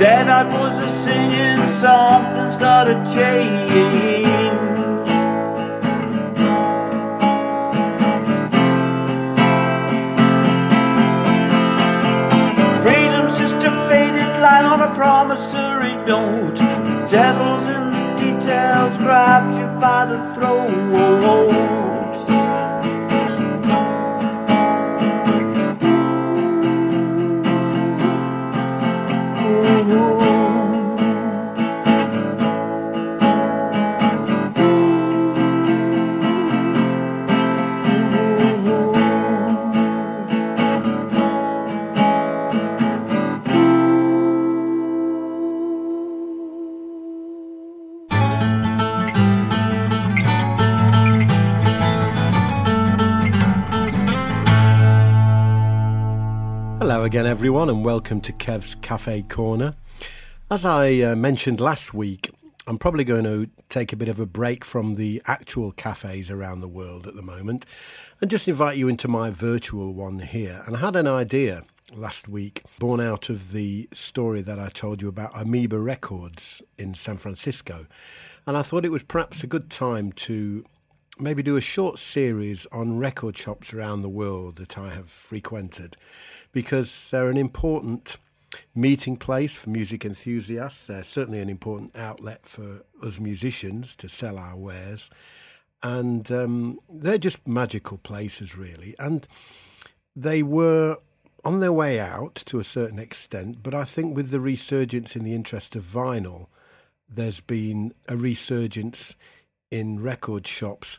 Range. 0.00 0.28
I 0.28 0.44
was 0.44 0.78
are 0.78 0.88
singing, 0.88 1.66
something's 1.66 2.56
gotta 2.56 2.94
change. 3.14 3.70
Freedom's 12.82 13.38
just 13.38 13.56
a 13.56 13.70
faded 13.88 14.40
line 14.40 14.64
on 14.64 14.80
a 14.80 14.94
promissory 14.94 15.96
note. 16.06 16.56
The 16.56 17.06
devil's 17.08 17.66
in 17.66 17.92
the 17.92 18.14
details, 18.16 18.96
grabbed 18.98 19.54
you 19.54 19.66
by 19.80 20.06
the 20.06 20.34
throat. 20.34 21.89
Everyone, 57.30 57.70
and 57.70 57.84
welcome 57.84 58.20
to 58.20 58.32
Kev's 58.32 58.74
Cafe 58.74 59.22
Corner. 59.28 59.70
As 60.50 60.64
I 60.64 60.98
uh, 60.98 61.14
mentioned 61.14 61.60
last 61.60 61.94
week, 61.94 62.28
I'm 62.66 62.76
probably 62.76 63.04
going 63.04 63.22
to 63.22 63.48
take 63.68 63.92
a 63.92 63.96
bit 63.96 64.08
of 64.08 64.18
a 64.18 64.26
break 64.26 64.64
from 64.64 64.96
the 64.96 65.22
actual 65.26 65.70
cafes 65.70 66.28
around 66.28 66.60
the 66.60 66.66
world 66.66 67.06
at 67.06 67.14
the 67.14 67.22
moment 67.22 67.66
and 68.20 68.28
just 68.28 68.48
invite 68.48 68.78
you 68.78 68.88
into 68.88 69.06
my 69.06 69.30
virtual 69.30 69.94
one 69.94 70.18
here. 70.18 70.64
And 70.66 70.76
I 70.76 70.80
had 70.80 70.96
an 70.96 71.06
idea 71.06 71.62
last 71.94 72.26
week, 72.26 72.64
born 72.80 73.00
out 73.00 73.28
of 73.28 73.52
the 73.52 73.88
story 73.92 74.42
that 74.42 74.58
I 74.58 74.68
told 74.68 75.00
you 75.00 75.06
about 75.06 75.30
Amoeba 75.40 75.78
Records 75.78 76.62
in 76.78 76.94
San 76.94 77.16
Francisco. 77.16 77.86
And 78.44 78.56
I 78.56 78.62
thought 78.62 78.84
it 78.84 78.90
was 78.90 79.04
perhaps 79.04 79.44
a 79.44 79.46
good 79.46 79.70
time 79.70 80.10
to 80.12 80.64
maybe 81.20 81.42
do 81.42 81.56
a 81.56 81.60
short 81.60 82.00
series 82.00 82.66
on 82.72 82.98
record 82.98 83.36
shops 83.36 83.72
around 83.72 84.02
the 84.02 84.08
world 84.08 84.56
that 84.56 84.76
I 84.76 84.90
have 84.90 85.10
frequented 85.10 85.96
because 86.52 87.10
they're 87.10 87.30
an 87.30 87.36
important 87.36 88.16
meeting 88.74 89.16
place 89.16 89.56
for 89.56 89.70
music 89.70 90.04
enthusiasts. 90.04 90.86
They're 90.86 91.04
certainly 91.04 91.40
an 91.40 91.48
important 91.48 91.96
outlet 91.96 92.46
for 92.46 92.84
us 93.02 93.18
musicians 93.18 93.94
to 93.96 94.08
sell 94.08 94.38
our 94.38 94.56
wares. 94.56 95.10
And 95.82 96.30
um, 96.30 96.80
they're 96.90 97.18
just 97.18 97.46
magical 97.46 97.98
places, 97.98 98.56
really. 98.56 98.94
And 98.98 99.26
they 100.14 100.42
were 100.42 100.98
on 101.44 101.60
their 101.60 101.72
way 101.72 101.98
out 101.98 102.34
to 102.46 102.58
a 102.58 102.64
certain 102.64 102.98
extent, 102.98 103.62
but 103.62 103.74
I 103.74 103.84
think 103.84 104.14
with 104.14 104.30
the 104.30 104.40
resurgence 104.40 105.16
in 105.16 105.24
the 105.24 105.34
interest 105.34 105.74
of 105.74 105.84
vinyl, 105.84 106.46
there's 107.08 107.40
been 107.40 107.94
a 108.08 108.16
resurgence 108.16 109.16
in 109.70 110.00
record 110.00 110.46
shops, 110.46 110.98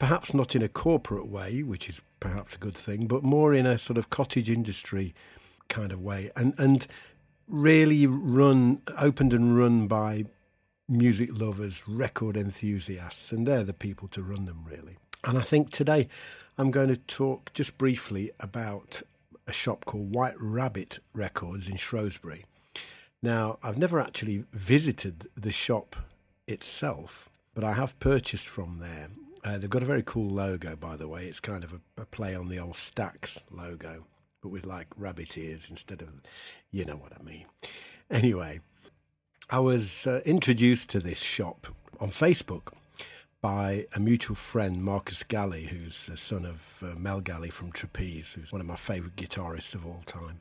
perhaps 0.00 0.34
not 0.34 0.56
in 0.56 0.62
a 0.62 0.68
corporate 0.68 1.28
way, 1.28 1.62
which 1.62 1.88
is 1.88 2.00
perhaps 2.18 2.56
a 2.56 2.58
good 2.58 2.74
thing, 2.74 3.06
but 3.06 3.22
more 3.22 3.54
in 3.54 3.66
a 3.66 3.78
sort 3.78 3.98
of 3.98 4.10
cottage 4.10 4.50
industry 4.50 5.14
kind 5.68 5.92
of 5.92 6.00
way, 6.00 6.32
and 6.34 6.54
and 6.58 6.88
really 7.46 8.06
run 8.06 8.80
opened 8.98 9.32
and 9.32 9.56
run 9.56 9.86
by 9.86 10.24
music 10.88 11.30
lovers, 11.32 11.84
record 11.86 12.36
enthusiasts, 12.36 13.30
and 13.30 13.46
they're 13.46 13.62
the 13.62 13.72
people 13.72 14.08
to 14.08 14.22
run 14.22 14.46
them 14.46 14.64
really. 14.64 14.96
And 15.22 15.38
I 15.38 15.42
think 15.42 15.70
today 15.70 16.08
I'm 16.58 16.70
going 16.70 16.88
to 16.88 16.96
talk 16.96 17.52
just 17.52 17.78
briefly 17.78 18.32
about 18.40 19.02
a 19.46 19.52
shop 19.52 19.84
called 19.84 20.14
White 20.14 20.34
Rabbit 20.40 20.98
Records 21.12 21.68
in 21.68 21.76
Shrewsbury. 21.76 22.44
Now, 23.22 23.58
I've 23.62 23.76
never 23.76 24.00
actually 24.00 24.44
visited 24.52 25.28
the 25.36 25.52
shop 25.52 25.94
itself, 26.46 27.28
but 27.54 27.64
I 27.64 27.74
have 27.74 28.00
purchased 28.00 28.48
from 28.48 28.78
there. 28.80 29.08
Uh, 29.42 29.58
they've 29.58 29.70
got 29.70 29.82
a 29.82 29.86
very 29.86 30.02
cool 30.02 30.28
logo, 30.28 30.76
by 30.76 30.96
the 30.96 31.08
way. 31.08 31.26
It's 31.26 31.40
kind 31.40 31.64
of 31.64 31.72
a, 31.72 32.02
a 32.02 32.04
play 32.04 32.34
on 32.34 32.48
the 32.48 32.58
old 32.58 32.74
Stax 32.74 33.42
logo, 33.50 34.04
but 34.42 34.50
with 34.50 34.66
like 34.66 34.88
rabbit 34.96 35.36
ears 35.38 35.68
instead 35.70 36.02
of, 36.02 36.08
you 36.70 36.84
know 36.84 36.96
what 36.96 37.12
I 37.18 37.22
mean. 37.22 37.46
Anyway, 38.10 38.60
I 39.48 39.60
was 39.60 40.06
uh, 40.06 40.20
introduced 40.24 40.90
to 40.90 41.00
this 41.00 41.20
shop 41.20 41.68
on 42.00 42.10
Facebook 42.10 42.72
by 43.40 43.86
a 43.94 44.00
mutual 44.00 44.36
friend, 44.36 44.84
Marcus 44.84 45.22
Galley, 45.22 45.66
who's 45.66 46.06
the 46.06 46.16
son 46.16 46.44
of 46.44 46.62
uh, 46.82 46.98
Mel 46.98 47.20
Galley 47.20 47.48
from 47.48 47.72
Trapeze, 47.72 48.34
who's 48.34 48.52
one 48.52 48.60
of 48.60 48.66
my 48.66 48.76
favourite 48.76 49.16
guitarists 49.16 49.74
of 49.74 49.86
all 49.86 50.02
time. 50.04 50.40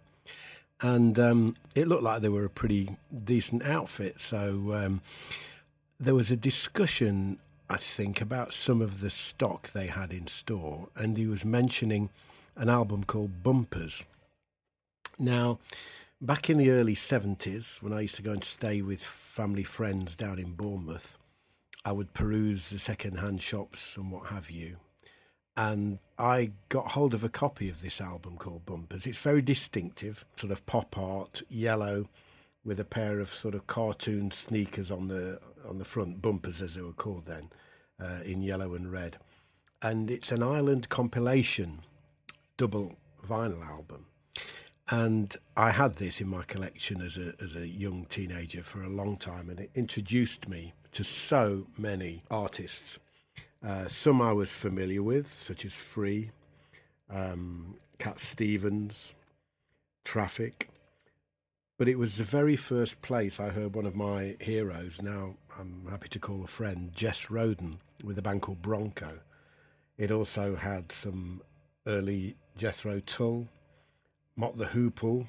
And 0.81 1.17
um, 1.17 1.55
it 1.75 1.87
looked 1.87 2.03
like 2.03 2.21
they 2.21 2.29
were 2.29 2.45
a 2.45 2.49
pretty 2.49 2.97
decent 3.23 3.63
outfit. 3.63 4.19
So 4.21 4.73
um, 4.73 5.01
there 5.99 6.15
was 6.15 6.31
a 6.31 6.37
discussion, 6.37 7.39
I 7.69 7.77
think, 7.77 8.19
about 8.19 8.53
some 8.53 8.81
of 8.81 9.01
the 9.01 9.09
stock 9.09 9.71
they 9.71 9.87
had 9.87 10.11
in 10.11 10.27
store. 10.27 10.89
And 10.95 11.17
he 11.17 11.27
was 11.27 11.45
mentioning 11.45 12.09
an 12.55 12.69
album 12.69 13.03
called 13.03 13.43
Bumpers. 13.43 14.03
Now, 15.17 15.59
back 16.21 16.49
in 16.49 16.57
the 16.57 16.71
early 16.71 16.95
70s, 16.95 17.81
when 17.81 17.93
I 17.93 18.01
used 18.01 18.15
to 18.15 18.21
go 18.21 18.31
and 18.31 18.43
stay 18.43 18.81
with 18.81 19.03
family 19.03 19.63
friends 19.63 20.15
down 20.15 20.39
in 20.39 20.53
Bournemouth, 20.53 21.17
I 21.85 21.91
would 21.91 22.13
peruse 22.13 22.69
the 22.69 22.79
second-hand 22.79 23.41
shops 23.41 23.95
and 23.95 24.11
what 24.11 24.27
have 24.27 24.49
you. 24.49 24.77
And 25.55 25.99
I 26.17 26.51
got 26.69 26.91
hold 26.91 27.13
of 27.13 27.23
a 27.23 27.29
copy 27.29 27.69
of 27.69 27.81
this 27.81 27.99
album 28.01 28.37
called 28.37 28.65
Bumpers. 28.65 29.05
It's 29.05 29.17
very 29.17 29.41
distinctive, 29.41 30.25
sort 30.37 30.51
of 30.51 30.65
pop 30.65 30.97
art, 30.97 31.41
yellow, 31.49 32.09
with 32.63 32.79
a 32.79 32.85
pair 32.85 33.19
of 33.19 33.33
sort 33.33 33.55
of 33.55 33.67
cartoon 33.67 34.31
sneakers 34.31 34.91
on 34.91 35.07
the 35.07 35.39
on 35.67 35.77
the 35.77 35.85
front, 35.85 36.21
bumpers 36.21 36.61
as 36.61 36.75
they 36.75 36.81
were 36.81 36.93
called 36.93 37.25
then, 37.25 37.49
uh, 37.99 38.19
in 38.25 38.41
yellow 38.41 38.73
and 38.73 38.91
red. 38.91 39.17
And 39.81 40.11
it's 40.11 40.31
an 40.31 40.43
island 40.43 40.89
compilation, 40.89 41.81
double 42.57 42.97
vinyl 43.27 43.65
album. 43.65 44.05
And 44.91 45.35
I 45.55 45.71
had 45.71 45.95
this 45.95 46.19
in 46.19 46.27
my 46.27 46.43
collection 46.43 47.01
as 47.01 47.15
a 47.15 47.33
as 47.43 47.55
a 47.55 47.67
young 47.67 48.05
teenager 48.09 48.63
for 48.63 48.81
a 48.81 48.89
long 48.89 49.17
time, 49.17 49.49
and 49.49 49.59
it 49.59 49.69
introduced 49.75 50.49
me 50.49 50.73
to 50.93 51.03
so 51.03 51.67
many 51.77 52.23
artists. 52.31 52.97
Uh, 53.63 53.87
some 53.87 54.21
I 54.21 54.33
was 54.33 54.49
familiar 54.49 55.03
with, 55.03 55.31
such 55.31 55.65
as 55.65 55.73
Free, 55.73 56.31
um, 57.09 57.75
Cat 57.99 58.19
Stevens, 58.19 59.13
Traffic. 60.03 60.69
But 61.77 61.87
it 61.87 61.99
was 61.99 62.17
the 62.17 62.23
very 62.23 62.55
first 62.55 63.01
place 63.01 63.39
I 63.39 63.49
heard 63.49 63.75
one 63.75 63.85
of 63.85 63.95
my 63.95 64.35
heroes, 64.41 65.01
now 65.01 65.35
I'm 65.59 65.85
happy 65.89 66.07
to 66.09 66.19
call 66.19 66.41
a 66.45 66.47
friend, 66.47 66.91
Jess 66.95 67.29
Roden, 67.29 67.79
with 68.01 68.17
a 68.17 68.21
band 68.21 68.41
called 68.41 68.61
Bronco. 68.61 69.19
It 69.97 70.09
also 70.09 70.55
had 70.55 70.89
some 70.89 71.41
early 71.85 72.37
Jethro 72.57 73.01
Tull, 73.01 73.49
Mott 74.37 74.57
the 74.57 74.67
Hoople, 74.67 75.27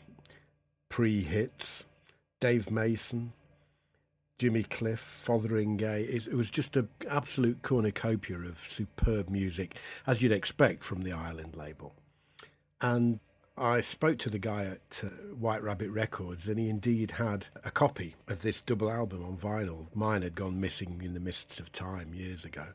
pre 0.88 1.22
hits, 1.22 1.84
Dave 2.38 2.70
Mason, 2.70 3.32
Jimmy 4.38 4.62
Cliff, 4.62 5.20
Fotheringay. 5.26 6.08
It 6.08 6.32
was 6.32 6.48
just 6.48 6.76
an 6.76 6.88
absolute 7.08 7.62
cornucopia 7.62 8.38
of 8.38 8.60
superb 8.60 9.28
music, 9.28 9.78
as 10.06 10.22
you'd 10.22 10.30
expect 10.30 10.84
from 10.84 11.02
the 11.02 11.12
Island 11.12 11.56
label. 11.56 11.92
And 12.80 13.18
I 13.56 13.80
spoke 13.80 14.18
to 14.18 14.30
the 14.30 14.38
guy 14.38 14.64
at 14.64 15.02
uh, 15.04 15.08
White 15.34 15.62
Rabbit 15.62 15.90
Records, 15.90 16.48
and 16.48 16.58
he 16.58 16.68
indeed 16.68 17.12
had 17.12 17.46
a 17.64 17.70
copy 17.70 18.16
of 18.26 18.42
this 18.42 18.60
double 18.60 18.90
album 18.90 19.24
on 19.24 19.36
vinyl. 19.36 19.86
Mine 19.94 20.22
had 20.22 20.34
gone 20.34 20.60
missing 20.60 21.00
in 21.04 21.14
the 21.14 21.20
mists 21.20 21.60
of 21.60 21.72
time 21.72 22.14
years 22.14 22.44
ago. 22.44 22.68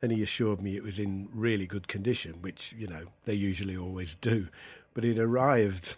And 0.00 0.12
he 0.12 0.22
assured 0.22 0.60
me 0.60 0.76
it 0.76 0.82
was 0.82 0.98
in 0.98 1.28
really 1.32 1.66
good 1.66 1.88
condition, 1.88 2.40
which, 2.40 2.74
you 2.76 2.86
know, 2.86 3.06
they 3.24 3.34
usually 3.34 3.76
always 3.76 4.14
do. 4.14 4.48
But 4.94 5.04
it 5.04 5.18
arrived 5.18 5.96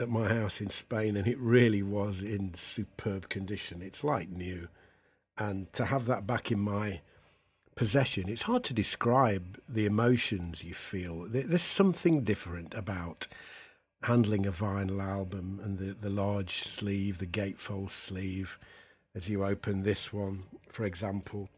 at 0.00 0.08
my 0.08 0.32
house 0.32 0.60
in 0.60 0.70
Spain, 0.70 1.16
and 1.16 1.26
it 1.26 1.38
really 1.38 1.82
was 1.82 2.22
in 2.22 2.54
superb 2.54 3.28
condition. 3.28 3.82
It's 3.82 4.04
like 4.04 4.28
new, 4.28 4.68
and 5.36 5.72
to 5.72 5.86
have 5.86 6.06
that 6.06 6.26
back 6.26 6.52
in 6.52 6.60
my 6.60 7.00
possession, 7.78 8.28
it's 8.28 8.42
hard 8.42 8.64
to 8.64 8.74
describe 8.74 9.56
the 9.68 9.86
emotions 9.86 10.64
you 10.64 10.74
feel. 10.74 11.26
There's 11.28 11.62
something 11.62 12.24
different 12.24 12.74
about 12.74 13.28
handling 14.02 14.46
a 14.46 14.52
vinyl 14.52 15.00
album 15.00 15.60
and 15.62 15.78
the, 15.78 15.94
the 15.94 16.10
large 16.10 16.58
sleeve, 16.58 17.18
the 17.18 17.26
gatefold 17.26 17.90
sleeve. 17.90 18.58
As 19.14 19.28
you 19.28 19.44
open 19.44 19.84
this 19.84 20.12
one, 20.12 20.42
for 20.68 20.84
example, 20.84 21.48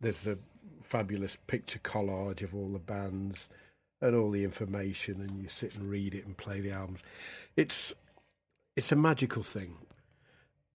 there's 0.00 0.20
the 0.20 0.38
fabulous 0.84 1.36
picture 1.48 1.80
collage 1.80 2.42
of 2.42 2.54
all 2.54 2.68
the 2.68 2.78
bands 2.78 3.50
and 4.00 4.14
all 4.14 4.30
the 4.30 4.44
information, 4.44 5.20
and 5.20 5.42
you 5.42 5.48
sit 5.48 5.74
and 5.74 5.90
read 5.90 6.14
it 6.14 6.26
and 6.26 6.36
play 6.36 6.60
the 6.60 6.70
albums. 6.70 7.02
It's 7.56 7.92
it's 8.76 8.92
a 8.92 8.96
magical 8.96 9.42
thing, 9.42 9.78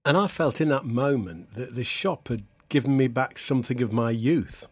and 0.04 0.18
I 0.18 0.28
felt 0.28 0.60
in 0.60 0.70
that 0.70 0.86
moment 0.86 1.54
that 1.54 1.76
the 1.76 1.84
shop 1.86 2.28
had 2.28 2.44
given 2.68 2.98
me 2.98 3.08
back 3.08 3.38
something 3.38 3.82
of 3.82 3.94
my 3.94 4.10
youth, 4.12 4.66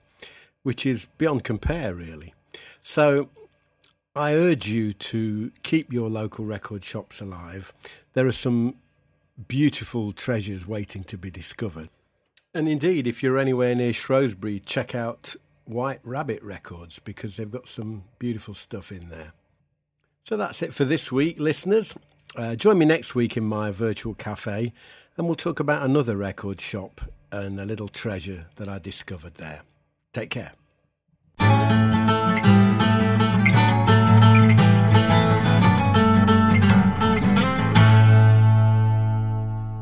which 0.64 0.86
is 0.86 1.08
beyond 1.18 1.44
compare, 1.44 1.94
really. 1.94 2.34
So. 2.82 3.30
I 4.16 4.34
urge 4.34 4.68
you 4.68 4.92
to 4.94 5.52
keep 5.64 5.94
your 5.94 6.10
local 6.10 6.44
record 6.44 6.84
shops 6.84 7.22
alive. 7.22 7.72
There 8.14 8.28
are 8.28 8.34
some 8.34 8.76
beautiful 9.48 10.12
treasures 10.12 10.68
waiting 10.68 11.04
to 11.06 11.18
be 11.18 11.32
discovered. 11.32 11.90
And 12.54 12.68
indeed, 12.68 13.08
if 13.08 13.22
you're 13.22 13.38
anywhere 13.38 13.76
near 13.76 13.94
Shrewsbury, 13.94 14.60
check 14.60 14.96
out 14.96 15.36
White 15.66 16.00
Rabbit 16.04 16.42
Records 16.44 17.00
because 17.00 17.38
they've 17.38 17.50
got 17.50 17.68
some 17.68 18.06
beautiful 18.18 18.56
stuff 18.56 18.92
in 18.92 19.10
there. 19.10 19.34
So 20.24 20.36
that's 20.36 20.62
it 20.62 20.74
for 20.74 20.86
this 20.86 21.12
week, 21.12 21.40
listeners. 21.40 21.94
Uh, 22.36 22.56
join 22.56 22.78
me 22.78 22.86
next 22.86 23.16
week 23.16 23.38
in 23.38 23.44
my 23.46 23.72
virtual 23.72 24.16
cafe 24.16 24.74
and 25.16 25.28
we'll 25.28 25.36
talk 25.36 25.60
about 25.60 25.84
another 25.84 26.18
record 26.18 26.60
shop 26.60 27.02
and 27.32 27.60
a 27.60 27.66
little 27.66 27.88
treasure 27.88 28.48
that 28.56 28.68
I 28.68 28.80
discovered 28.80 29.36
there. 29.36 29.62
Take 30.14 30.32
care. 30.32 30.54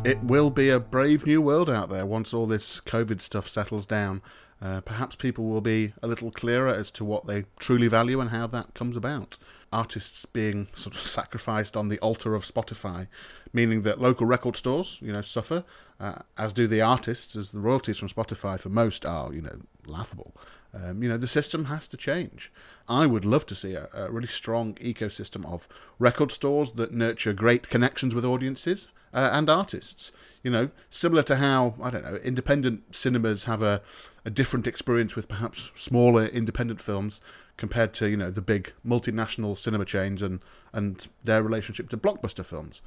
It 0.07 0.23
will 0.23 0.51
be 0.51 0.69
a 0.69 0.79
brave 0.79 1.25
new 1.25 1.41
world 1.41 1.69
out 1.69 1.89
there 1.89 2.05
once 2.05 2.33
all 2.33 2.45
this 2.45 2.79
COVID 2.79 3.19
stuff 3.19 3.47
settles 3.47 3.85
down. 3.85 4.21
Uh, 4.61 4.79
perhaps 4.81 5.15
people 5.15 5.45
will 5.45 5.59
be 5.59 5.91
a 6.01 6.07
little 6.07 6.31
clearer 6.31 6.69
as 6.69 6.89
to 6.91 7.03
what 7.03 7.27
they 7.27 7.43
truly 7.59 7.89
value 7.89 8.21
and 8.21 8.29
how 8.29 8.47
that 8.47 8.73
comes 8.73 8.95
about. 8.95 9.37
Artists 9.71 10.25
being 10.25 10.69
sort 10.75 10.95
of 10.95 11.01
sacrificed 11.01 11.75
on 11.75 11.89
the 11.89 11.99
altar 11.99 12.35
of 12.35 12.45
Spotify, 12.45 13.07
meaning 13.51 13.81
that 13.81 13.99
local 13.99 14.25
record 14.25 14.55
stores, 14.55 14.97
you 15.01 15.11
know, 15.11 15.21
suffer, 15.21 15.65
uh, 15.99 16.19
as 16.37 16.53
do 16.53 16.67
the 16.67 16.81
artists, 16.81 17.35
as 17.35 17.51
the 17.51 17.59
royalties 17.59 17.97
from 17.97 18.07
Spotify 18.07 18.57
for 18.57 18.69
most 18.69 19.05
are, 19.05 19.33
you 19.33 19.41
know, 19.41 19.59
laughable. 19.87 20.35
Um, 20.73 21.01
you 21.01 21.09
know, 21.09 21.17
the 21.17 21.27
system 21.27 21.65
has 21.65 21.87
to 21.89 21.97
change. 21.97 22.51
I 22.87 23.05
would 23.05 23.25
love 23.25 23.45
to 23.47 23.55
see 23.55 23.73
a, 23.73 23.87
a 23.93 24.11
really 24.11 24.27
strong 24.27 24.73
ecosystem 24.75 25.45
of 25.45 25.67
record 25.97 26.31
stores 26.31 26.73
that 26.73 26.91
nurture 26.91 27.33
great 27.33 27.69
connections 27.69 28.13
with 28.13 28.25
audiences 28.25 28.89
uh, 29.13 29.29
and 29.31 29.49
artists. 29.49 30.11
You 30.43 30.51
know, 30.51 30.69
similar 30.89 31.23
to 31.23 31.37
how 31.37 31.75
I 31.81 31.89
don't 31.89 32.03
know, 32.03 32.15
independent 32.17 32.95
cinemas 32.95 33.45
have 33.45 33.61
a, 33.61 33.81
a 34.25 34.29
different 34.29 34.67
experience 34.67 35.15
with 35.15 35.27
perhaps 35.27 35.71
smaller 35.75 36.25
independent 36.25 36.81
films 36.81 37.19
compared 37.57 37.93
to 37.95 38.07
you 38.07 38.17
know 38.17 38.29
the 38.29 38.41
big 38.41 38.73
multinational 38.85 39.57
cinema 39.57 39.85
chains 39.85 40.21
and 40.21 40.41
and 40.71 41.07
their 41.23 41.41
relationship 41.41 41.89
to 41.89 41.97
blockbuster 41.97 42.45
films. 42.45 42.81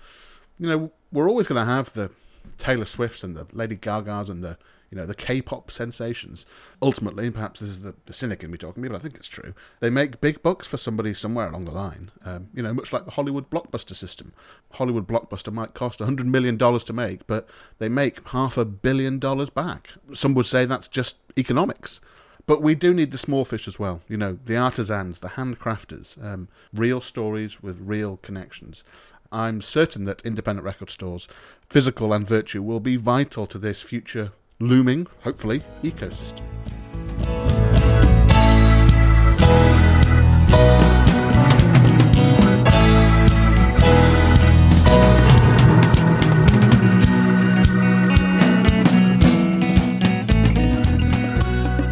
You 0.59 0.69
know, 0.69 0.93
we're 1.11 1.29
always 1.29 1.47
going 1.47 1.61
to 1.61 1.71
have 1.71 1.93
the 1.93 2.11
Taylor 2.59 2.85
Swifts 2.85 3.25
and 3.25 3.37
the 3.37 3.47
Lady 3.53 3.77
Gagas 3.77 4.29
and 4.29 4.45
the 4.45 4.59
you 4.91 4.99
know 4.99 5.07
the 5.07 5.15
K-pop 5.15 5.71
sensations. 5.71 6.45
Ultimately, 6.83 7.27
and 7.27 7.35
perhaps 7.35 7.61
this 7.61 7.69
is 7.69 7.83
the, 7.83 7.95
the 8.07 8.13
cynic 8.13 8.43
in 8.43 8.51
me 8.51 8.59
talking, 8.59 8.83
but 8.83 8.95
I 8.95 8.99
think 8.99 9.17
it's 9.17 9.29
true. 9.29 9.55
They 9.81 9.91
make 9.91 10.21
big 10.21 10.43
bucks 10.43 10.67
for 10.67 10.77
somebody 10.77 11.15
somewhere 11.15 11.49
along 11.49 11.65
the 11.65 11.71
line. 11.71 12.11
Um, 12.25 12.49
you 12.53 12.63
know, 12.63 12.75
much 12.75 12.93
like 12.93 13.05
the 13.05 13.13
Hollywood 13.13 13.51
blockbuster 13.51 13.95
system. 13.95 14.33
Hollywood 14.73 15.07
blockbuster 15.07 15.53
might 15.53 15.75
cost 15.75 16.01
hundred 16.01 16.27
million 16.27 16.57
dollars 16.57 16.85
to 16.85 16.93
make, 16.93 17.27
but 17.27 17.49
they 17.79 17.89
make 17.89 18.27
half 18.29 18.57
a 18.57 18.65
billion 18.65 19.19
dollars 19.19 19.51
back. 19.51 19.91
Some 20.13 20.35
would 20.35 20.47
say 20.47 20.65
that's 20.65 20.89
just 20.89 21.17
economics. 21.39 22.01
But 22.47 22.63
we 22.63 22.75
do 22.75 22.93
need 22.93 23.13
the 23.13 23.19
small 23.19 23.45
fish 23.45 23.69
as 23.69 23.79
well. 23.79 24.01
You 24.09 24.17
know, 24.17 24.39
the 24.45 24.57
artisans, 24.57 25.21
the 25.21 25.29
handcrafters, 25.29 26.21
um, 26.25 26.49
real 26.73 27.01
stories 27.01 27.63
with 27.63 27.79
real 27.81 28.17
connections. 28.17 28.83
I'm 29.31 29.61
certain 29.61 30.05
that 30.07 30.23
independent 30.23 30.65
record 30.65 30.91
stores, 30.91 31.29
physical 31.69 32.13
and 32.13 32.27
virtual, 32.27 32.65
will 32.65 32.81
be 32.81 32.97
vital 32.97 33.47
to 33.47 33.59
this 33.59 33.81
future 33.83 34.33
looming, 34.61 35.07
hopefully, 35.23 35.63
ecosystem. 35.83 36.43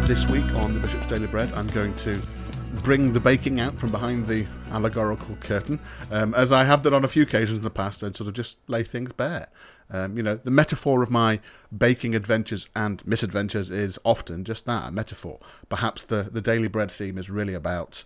This 0.07 0.27
week 0.27 0.45
on 0.55 0.73
the 0.73 0.79
Bishop's 0.79 1.05
Daily 1.07 1.27
Bread, 1.27 1.51
I'm 1.53 1.67
going 1.67 1.95
to 1.97 2.19
bring 2.83 3.13
the 3.13 3.19
baking 3.19 3.59
out 3.59 3.77
from 3.77 3.91
behind 3.91 4.27
the 4.27 4.45
allegorical 4.71 5.35
curtain, 5.37 5.79
um, 6.11 6.33
as 6.33 6.51
I 6.51 6.63
have 6.63 6.81
done 6.81 6.93
on 6.93 7.03
a 7.03 7.07
few 7.07 7.23
occasions 7.23 7.57
in 7.57 7.63
the 7.63 7.69
past, 7.69 8.03
and 8.03 8.15
sort 8.15 8.27
of 8.27 8.33
just 8.33 8.57
lay 8.67 8.83
things 8.83 9.11
bare. 9.11 9.47
Um, 9.91 10.17
you 10.17 10.23
know, 10.23 10.35
the 10.35 10.51
metaphor 10.51 11.01
of 11.01 11.09
my 11.09 11.39
baking 11.75 12.15
adventures 12.15 12.67
and 12.75 13.05
misadventures 13.07 13.71
is 13.71 13.97
often 14.03 14.43
just 14.43 14.65
that 14.65 14.89
a 14.89 14.91
metaphor. 14.91 15.39
Perhaps 15.67 16.03
the, 16.03 16.29
the 16.31 16.41
daily 16.41 16.67
bread 16.67 16.91
theme 16.91 17.17
is 17.17 17.29
really 17.29 17.53
about 17.53 18.03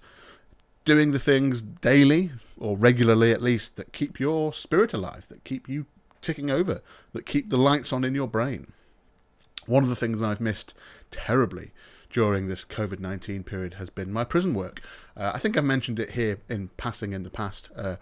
doing 0.85 1.11
the 1.11 1.19
things 1.19 1.61
daily, 1.61 2.31
or 2.57 2.77
regularly 2.77 3.31
at 3.31 3.41
least, 3.41 3.75
that 3.75 3.93
keep 3.93 4.19
your 4.19 4.53
spirit 4.53 4.93
alive, 4.93 5.27
that 5.27 5.43
keep 5.43 5.67
you 5.67 5.85
ticking 6.21 6.49
over, 6.49 6.81
that 7.13 7.25
keep 7.25 7.49
the 7.49 7.57
lights 7.57 7.91
on 7.93 8.03
in 8.03 8.15
your 8.15 8.27
brain. 8.27 8.67
One 9.65 9.83
of 9.83 9.89
the 9.89 9.95
things 9.95 10.21
I've 10.21 10.41
missed 10.41 10.73
terribly 11.11 11.71
during 12.13 12.47
this 12.47 12.63
COVID 12.63 12.99
19 12.99 13.43
period 13.43 13.73
has 13.73 13.89
been 13.89 14.13
my 14.13 14.23
prison 14.23 14.53
work. 14.53 14.81
Uh, 15.17 15.31
I 15.33 15.39
think 15.39 15.57
I've 15.57 15.65
mentioned 15.65 15.99
it 15.99 16.11
here 16.11 16.37
in 16.47 16.69
passing 16.77 17.11
in 17.11 17.23
the 17.23 17.29
past. 17.29 17.69
Uh, 17.75 17.97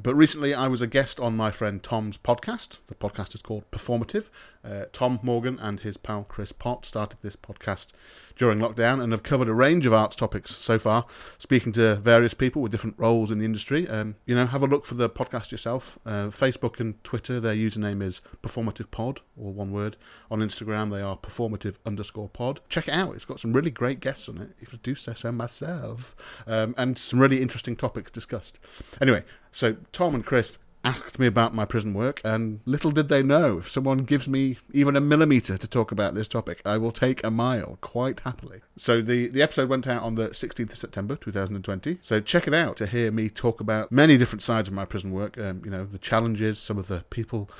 but 0.00 0.14
recently, 0.14 0.54
I 0.54 0.68
was 0.68 0.80
a 0.80 0.86
guest 0.86 1.18
on 1.18 1.36
my 1.36 1.50
friend 1.50 1.82
Tom's 1.82 2.16
podcast. 2.16 2.78
The 2.86 2.94
podcast 2.94 3.34
is 3.34 3.42
called 3.42 3.68
Performative. 3.72 4.28
Uh, 4.64 4.84
Tom 4.92 5.18
Morgan 5.22 5.58
and 5.60 5.80
his 5.80 5.96
pal 5.96 6.24
Chris 6.24 6.52
Pott 6.52 6.84
started 6.84 7.18
this 7.20 7.36
podcast 7.36 7.88
during 8.36 8.58
lockdown 8.58 9.02
and 9.02 9.12
have 9.12 9.22
covered 9.22 9.48
a 9.48 9.54
range 9.54 9.86
of 9.86 9.92
arts 9.92 10.16
topics 10.16 10.54
so 10.54 10.78
far, 10.78 11.06
speaking 11.38 11.72
to 11.72 11.96
various 11.96 12.34
people 12.34 12.62
with 12.62 12.72
different 12.72 12.98
roles 12.98 13.30
in 13.30 13.38
the 13.38 13.44
industry. 13.44 13.88
Um, 13.88 14.16
you 14.26 14.34
know, 14.34 14.46
have 14.46 14.62
a 14.62 14.66
look 14.66 14.84
for 14.84 14.94
the 14.94 15.10
podcast 15.10 15.50
yourself. 15.50 15.98
Uh, 16.04 16.28
Facebook 16.28 16.80
and 16.80 17.02
Twitter, 17.04 17.40
their 17.40 17.54
username 17.54 18.02
is 18.02 18.20
Performative 18.42 18.90
Pod, 18.90 19.20
or 19.36 19.52
one 19.52 19.72
word. 19.72 19.96
On 20.30 20.40
Instagram, 20.40 20.90
they 20.90 21.02
are 21.02 21.16
Performative 21.16 21.76
underscore 21.84 22.28
Pod. 22.28 22.60
Check 22.68 22.88
it 22.88 22.94
out. 22.94 23.14
It's 23.14 23.24
got 23.24 23.40
some 23.40 23.52
really 23.52 23.70
great 23.70 24.00
guests 24.00 24.28
on 24.28 24.38
it, 24.38 24.50
if 24.60 24.74
I 24.74 24.78
do 24.82 24.94
say 24.94 25.14
so 25.14 25.32
myself, 25.32 26.14
um, 26.46 26.74
and 26.78 26.96
some 26.98 27.18
really 27.18 27.42
interesting 27.42 27.76
topics 27.76 28.10
discussed. 28.10 28.58
Anyway, 29.00 29.24
so 29.50 29.76
Tom 29.92 30.14
and 30.14 30.24
Chris 30.24 30.58
asked 30.84 31.18
me 31.18 31.26
about 31.26 31.54
my 31.54 31.64
prison 31.64 31.94
work, 31.94 32.20
and 32.24 32.60
little 32.64 32.90
did 32.90 33.08
they 33.08 33.22
know, 33.22 33.58
if 33.58 33.70
someone 33.70 33.98
gives 33.98 34.28
me 34.28 34.58
even 34.72 34.96
a 34.96 35.00
millimetre 35.00 35.58
to 35.58 35.66
talk 35.66 35.92
about 35.92 36.14
this 36.14 36.28
topic, 36.28 36.62
I 36.64 36.78
will 36.78 36.92
take 36.92 37.22
a 37.24 37.30
mile 37.30 37.78
quite 37.80 38.20
happily. 38.20 38.60
So 38.76 39.02
the, 39.02 39.28
the 39.28 39.42
episode 39.42 39.68
went 39.68 39.86
out 39.86 40.02
on 40.02 40.14
the 40.14 40.28
16th 40.28 40.72
of 40.72 40.78
September 40.78 41.16
2020, 41.16 41.98
so 42.00 42.20
check 42.20 42.46
it 42.46 42.54
out 42.54 42.76
to 42.76 42.86
hear 42.86 43.10
me 43.10 43.28
talk 43.28 43.60
about 43.60 43.90
many 43.92 44.16
different 44.16 44.42
sides 44.42 44.68
of 44.68 44.74
my 44.74 44.84
prison 44.84 45.12
work, 45.12 45.36
um, 45.38 45.62
you 45.64 45.70
know, 45.70 45.84
the 45.84 45.98
challenges, 45.98 46.58
some 46.58 46.78
of 46.78 46.88
the 46.88 47.04
people 47.10 47.50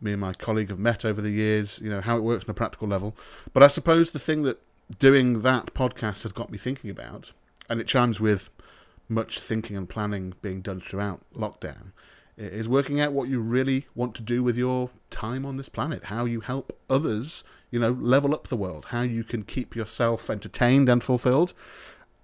me 0.00 0.12
and 0.12 0.20
my 0.20 0.32
colleague 0.32 0.68
have 0.68 0.78
met 0.78 1.04
over 1.04 1.20
the 1.20 1.30
years, 1.30 1.80
you 1.82 1.90
know, 1.90 2.00
how 2.00 2.16
it 2.16 2.22
works 2.22 2.44
on 2.44 2.50
a 2.50 2.54
practical 2.54 2.88
level. 2.88 3.16
But 3.52 3.62
I 3.62 3.66
suppose 3.66 4.12
the 4.12 4.18
thing 4.18 4.42
that 4.42 4.60
doing 4.98 5.42
that 5.42 5.74
podcast 5.74 6.22
has 6.22 6.32
got 6.32 6.50
me 6.50 6.58
thinking 6.58 6.90
about, 6.90 7.32
and 7.68 7.80
it 7.80 7.86
chimes 7.86 8.20
with 8.20 8.50
much 9.08 9.38
thinking 9.40 9.76
and 9.76 9.88
planning 9.88 10.34
being 10.42 10.60
done 10.60 10.80
throughout 10.80 11.22
lockdown, 11.34 11.92
is 12.38 12.68
working 12.68 13.00
out 13.00 13.12
what 13.12 13.28
you 13.28 13.40
really 13.40 13.86
want 13.94 14.14
to 14.14 14.22
do 14.22 14.42
with 14.42 14.56
your 14.56 14.90
time 15.10 15.44
on 15.44 15.56
this 15.56 15.68
planet, 15.68 16.04
how 16.04 16.24
you 16.24 16.40
help 16.40 16.78
others, 16.88 17.42
you 17.70 17.78
know, 17.78 17.90
level 17.90 18.32
up 18.32 18.46
the 18.46 18.56
world, 18.56 18.86
how 18.86 19.02
you 19.02 19.24
can 19.24 19.42
keep 19.42 19.74
yourself 19.74 20.30
entertained 20.30 20.88
and 20.88 21.02
fulfilled, 21.02 21.52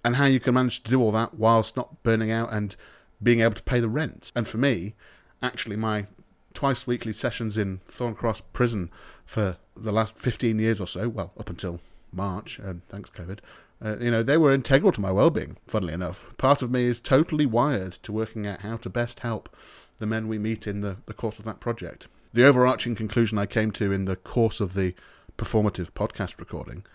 and 0.03 0.15
how 0.15 0.25
you 0.25 0.39
can 0.39 0.53
manage 0.53 0.83
to 0.83 0.91
do 0.91 1.01
all 1.01 1.11
that 1.11 1.33
whilst 1.35 1.75
not 1.75 2.01
burning 2.03 2.31
out 2.31 2.51
and 2.53 2.75
being 3.21 3.41
able 3.41 3.55
to 3.55 3.63
pay 3.63 3.79
the 3.79 3.89
rent. 3.89 4.31
And 4.35 4.47
for 4.47 4.57
me, 4.57 4.95
actually, 5.41 5.75
my 5.75 6.07
twice 6.53 6.87
weekly 6.87 7.11
sessions 7.11 7.57
in 7.57 7.81
Thorn 7.85 8.15
Cross 8.15 8.41
Prison 8.53 8.89
for 9.25 9.57
the 9.75 9.91
last 9.91 10.17
15 10.17 10.59
years 10.59 10.79
or 10.79 10.87
so, 10.87 11.09
well, 11.09 11.33
up 11.37 11.49
until 11.49 11.81
March, 12.13 12.59
um, 12.63 12.81
thanks 12.87 13.09
COVID, 13.09 13.39
uh, 13.83 13.97
you 13.99 14.09
know, 14.09 14.23
they 14.23 14.37
were 14.37 14.53
integral 14.53 14.93
to 14.93 15.01
my 15.01 15.11
well-being, 15.11 15.57
funnily 15.67 15.93
enough. 15.93 16.35
Part 16.37 16.61
of 16.61 16.71
me 16.71 16.85
is 16.85 17.01
totally 17.01 17.45
wired 17.45 17.93
to 18.03 18.13
working 18.13 18.47
out 18.47 18.61
how 18.61 18.77
to 18.77 18.89
best 18.89 19.19
help 19.19 19.53
the 19.97 20.05
men 20.05 20.27
we 20.27 20.37
meet 20.37 20.67
in 20.67 20.81
the, 20.81 20.97
the 21.05 21.13
course 21.13 21.39
of 21.39 21.45
that 21.45 21.59
project. 21.59 22.07
The 22.33 22.45
overarching 22.45 22.95
conclusion 22.95 23.37
I 23.37 23.45
came 23.45 23.71
to 23.71 23.91
in 23.91 24.05
the 24.05 24.15
course 24.15 24.59
of 24.59 24.73
the 24.73 24.93
performative 25.37 25.91
podcast 25.91 26.39
recording, 26.39 26.85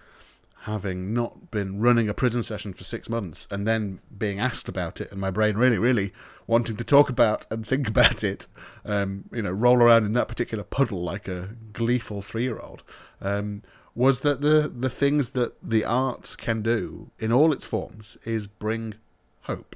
having 0.63 1.15
not 1.15 1.51
been 1.51 1.81
running 1.81 2.09
a 2.09 2.15
prison 2.15 2.43
session 2.43 2.75
for 2.75 2.85
six 2.85 3.09
months 3.09 3.47
and 3.51 3.67
then 3.67 4.01
being 4.17 4.39
asked 4.39 4.69
about 4.69 5.01
it, 5.01 5.11
and 5.11 5.21
my 5.21 5.31
brain 5.31 5.57
really, 5.57 5.79
really 5.79 6.13
wanting 6.47 6.77
to 6.77 6.85
talk 6.85 7.09
about 7.09 7.47
and 7.51 7.67
think 7.67 7.89
about 7.89 8.23
it, 8.23 8.47
um, 8.85 9.25
you 9.33 9.41
know, 9.41 9.51
roll 9.51 9.79
around 9.79 10.05
in 10.05 10.13
that 10.13 10.29
particular 10.29 10.65
puddle 10.65 11.03
like 11.03 11.27
a 11.29 11.51
gleeful 11.73 12.21
three 12.21 12.43
year 12.43 12.59
old, 12.59 12.83
um, 13.23 13.63
was 13.95 14.21
that 14.21 14.41
the, 14.41 14.71
the 14.75 14.91
things 14.91 15.31
that 15.31 15.55
the 15.63 15.85
arts 15.85 16.37
can 16.37 16.63
do 16.63 17.11
in 17.19 17.33
all 17.33 17.53
its 17.53 17.65
forms 17.65 18.19
is 18.25 18.47
bring 18.47 18.95
hope 19.43 19.75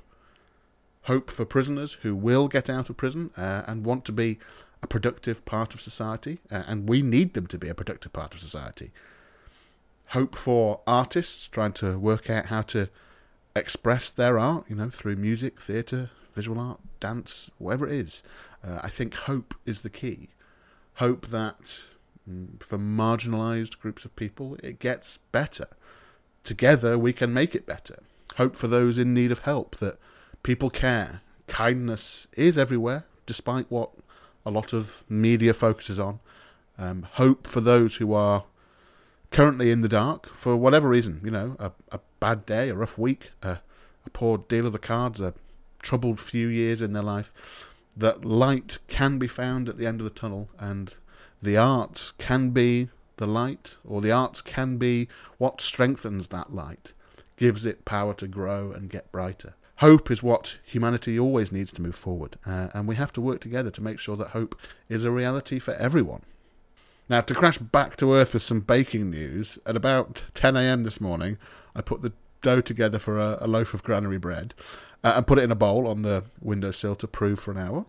hope 1.04 1.30
for 1.30 1.44
prisoners 1.44 1.94
who 2.02 2.14
will 2.14 2.48
get 2.48 2.68
out 2.68 2.90
of 2.90 2.96
prison 2.96 3.30
uh, 3.36 3.62
and 3.66 3.84
want 3.84 4.04
to 4.04 4.12
be 4.12 4.38
a 4.82 4.86
productive 4.86 5.44
part 5.44 5.74
of 5.74 5.80
society, 5.80 6.38
uh, 6.50 6.62
and 6.66 6.88
we 6.88 7.02
need 7.02 7.34
them 7.34 7.46
to 7.46 7.58
be 7.58 7.68
a 7.68 7.74
productive 7.74 8.12
part 8.12 8.34
of 8.34 8.40
society. 8.40 8.90
Hope 10.08 10.34
for 10.36 10.80
artists 10.86 11.48
trying 11.48 11.72
to 11.72 11.98
work 11.98 12.28
out 12.28 12.46
how 12.46 12.62
to 12.62 12.88
express 13.56 14.10
their 14.10 14.38
art, 14.38 14.64
you 14.68 14.76
know, 14.76 14.90
through 14.90 15.16
music, 15.16 15.60
theatre, 15.60 16.10
visual 16.34 16.58
art, 16.58 16.80
dance, 17.00 17.50
whatever 17.58 17.86
it 17.86 17.94
is. 17.94 18.22
Uh, 18.62 18.80
I 18.82 18.88
think 18.88 19.14
hope 19.14 19.54
is 19.64 19.82
the 19.82 19.90
key. 19.90 20.28
Hope 20.94 21.26
that 21.28 21.80
mm, 22.28 22.62
for 22.62 22.78
marginalised 22.78 23.78
groups 23.78 24.04
of 24.04 24.14
people 24.16 24.56
it 24.62 24.78
gets 24.78 25.18
better. 25.32 25.68
Together 26.42 26.98
we 26.98 27.12
can 27.12 27.32
make 27.32 27.54
it 27.54 27.66
better. 27.66 28.02
Hope 28.36 28.56
for 28.56 28.68
those 28.68 28.98
in 28.98 29.14
need 29.14 29.32
of 29.32 29.40
help 29.40 29.76
that 29.76 29.98
people 30.44 30.70
care. 30.70 31.22
Kindness 31.48 32.28
is 32.34 32.56
everywhere, 32.56 33.04
despite 33.26 33.68
what 33.68 33.90
a 34.46 34.50
lot 34.52 34.72
of 34.72 35.02
media 35.08 35.52
focuses 35.52 35.98
on. 35.98 36.20
Um, 36.78 37.06
hope 37.14 37.48
for 37.48 37.60
those 37.60 37.96
who 37.96 38.12
are 38.14 38.44
currently 39.32 39.72
in 39.72 39.80
the 39.80 39.88
dark 39.88 40.28
for 40.28 40.56
whatever 40.56 40.88
reason, 40.88 41.20
you 41.24 41.30
know, 41.32 41.56
a, 41.58 41.72
a 41.90 41.98
bad 42.20 42.46
day, 42.46 42.68
a 42.68 42.74
rough 42.74 42.96
week, 42.96 43.32
a, 43.42 43.58
a 44.06 44.10
poor 44.12 44.38
deal 44.38 44.66
of 44.66 44.72
the 44.72 44.78
cards, 44.78 45.20
a 45.20 45.34
troubled 45.82 46.20
few 46.20 46.46
years 46.46 46.80
in 46.80 46.92
their 46.92 47.02
life, 47.02 47.34
that 47.96 48.24
light 48.24 48.78
can 48.86 49.18
be 49.18 49.26
found 49.26 49.68
at 49.68 49.78
the 49.78 49.86
end 49.86 50.00
of 50.00 50.04
the 50.04 50.10
tunnel 50.10 50.48
and 50.58 50.94
the 51.42 51.56
arts 51.56 52.12
can 52.18 52.50
be 52.50 52.88
the 53.16 53.26
light, 53.26 53.76
or 53.86 54.00
the 54.00 54.10
arts 54.10 54.42
can 54.42 54.76
be 54.76 55.08
what 55.38 55.60
strengthens 55.60 56.28
that 56.28 56.52
light, 56.52 56.92
gives 57.36 57.64
it 57.64 57.84
power 57.84 58.12
to 58.12 58.26
grow 58.26 58.72
and 58.72 58.90
get 58.90 59.12
brighter 59.12 59.54
hope 59.76 60.10
is 60.10 60.22
what 60.22 60.58
humanity 60.64 61.18
always 61.18 61.50
needs 61.52 61.72
to 61.72 61.82
move 61.82 61.96
forward, 61.96 62.38
uh, 62.46 62.68
and 62.74 62.86
we 62.86 62.96
have 62.96 63.12
to 63.14 63.20
work 63.20 63.40
together 63.40 63.70
to 63.70 63.82
make 63.82 63.98
sure 63.98 64.16
that 64.16 64.28
hope 64.28 64.58
is 64.88 65.04
a 65.04 65.10
reality 65.10 65.58
for 65.58 65.74
everyone. 65.74 66.22
Now, 67.08 67.20
to 67.20 67.34
crash 67.34 67.58
back 67.58 67.96
to 67.96 68.14
earth 68.14 68.32
with 68.32 68.42
some 68.42 68.60
baking 68.60 69.10
news, 69.10 69.58
at 69.66 69.76
about 69.76 70.22
10 70.34 70.56
a.m. 70.56 70.84
this 70.84 71.00
morning, 71.00 71.36
I 71.74 71.82
put 71.82 72.02
the 72.02 72.12
dough 72.40 72.60
together 72.60 72.98
for 72.98 73.18
a, 73.18 73.38
a 73.40 73.46
loaf 73.46 73.74
of 73.74 73.82
granary 73.82 74.18
bread 74.18 74.54
uh, 75.02 75.14
and 75.16 75.26
put 75.26 75.38
it 75.38 75.42
in 75.42 75.50
a 75.50 75.56
bowl 75.56 75.86
on 75.86 76.02
the 76.02 76.24
windowsill 76.40 76.94
to 76.96 77.06
prove 77.06 77.38
for 77.38 77.50
an 77.50 77.58
hour 77.58 77.86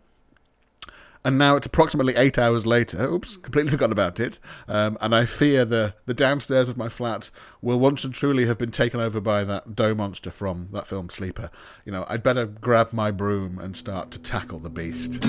and 1.26 1.39
now 1.39 1.55
it's 1.55 1.65
approximately 1.65 2.15
eight 2.15 2.38
hours 2.38 2.67
later. 2.67 3.03
Oops, 3.03 3.38
completely 3.38 3.71
forgot 3.71 3.91
about 3.91 4.19
it. 4.19 4.38
Um, 4.67 4.95
and 5.01 5.15
I 5.15 5.26
fear 5.26 5.65
the, 5.65 5.95
the 6.05 6.13
downstairs 6.13 6.69
of 6.69 6.78
my 6.78 6.88
flat 6.88 7.32
will 7.63 7.80
once 7.80 8.03
and 8.03 8.13
truly 8.13 8.45
have 8.45 8.59
been 8.59 8.69
taken 8.69 8.99
over 8.99 9.19
by 9.19 9.43
that 9.43 9.76
dough 9.76 9.95
monster 9.95 10.30
from 10.30 10.69
that 10.71 10.86
film 10.86 11.09
Sleeper. 11.09 11.49
You 11.84 11.91
know, 11.91 12.05
I'd 12.07 12.21
better 12.21 12.45
grab 12.45 12.93
my 12.93 13.09
broom 13.09 13.57
and 13.57 13.76
start 13.76 14.11
to 14.11 14.19
tackle 14.19 14.59
the 14.59 14.69
beast. 14.69 15.23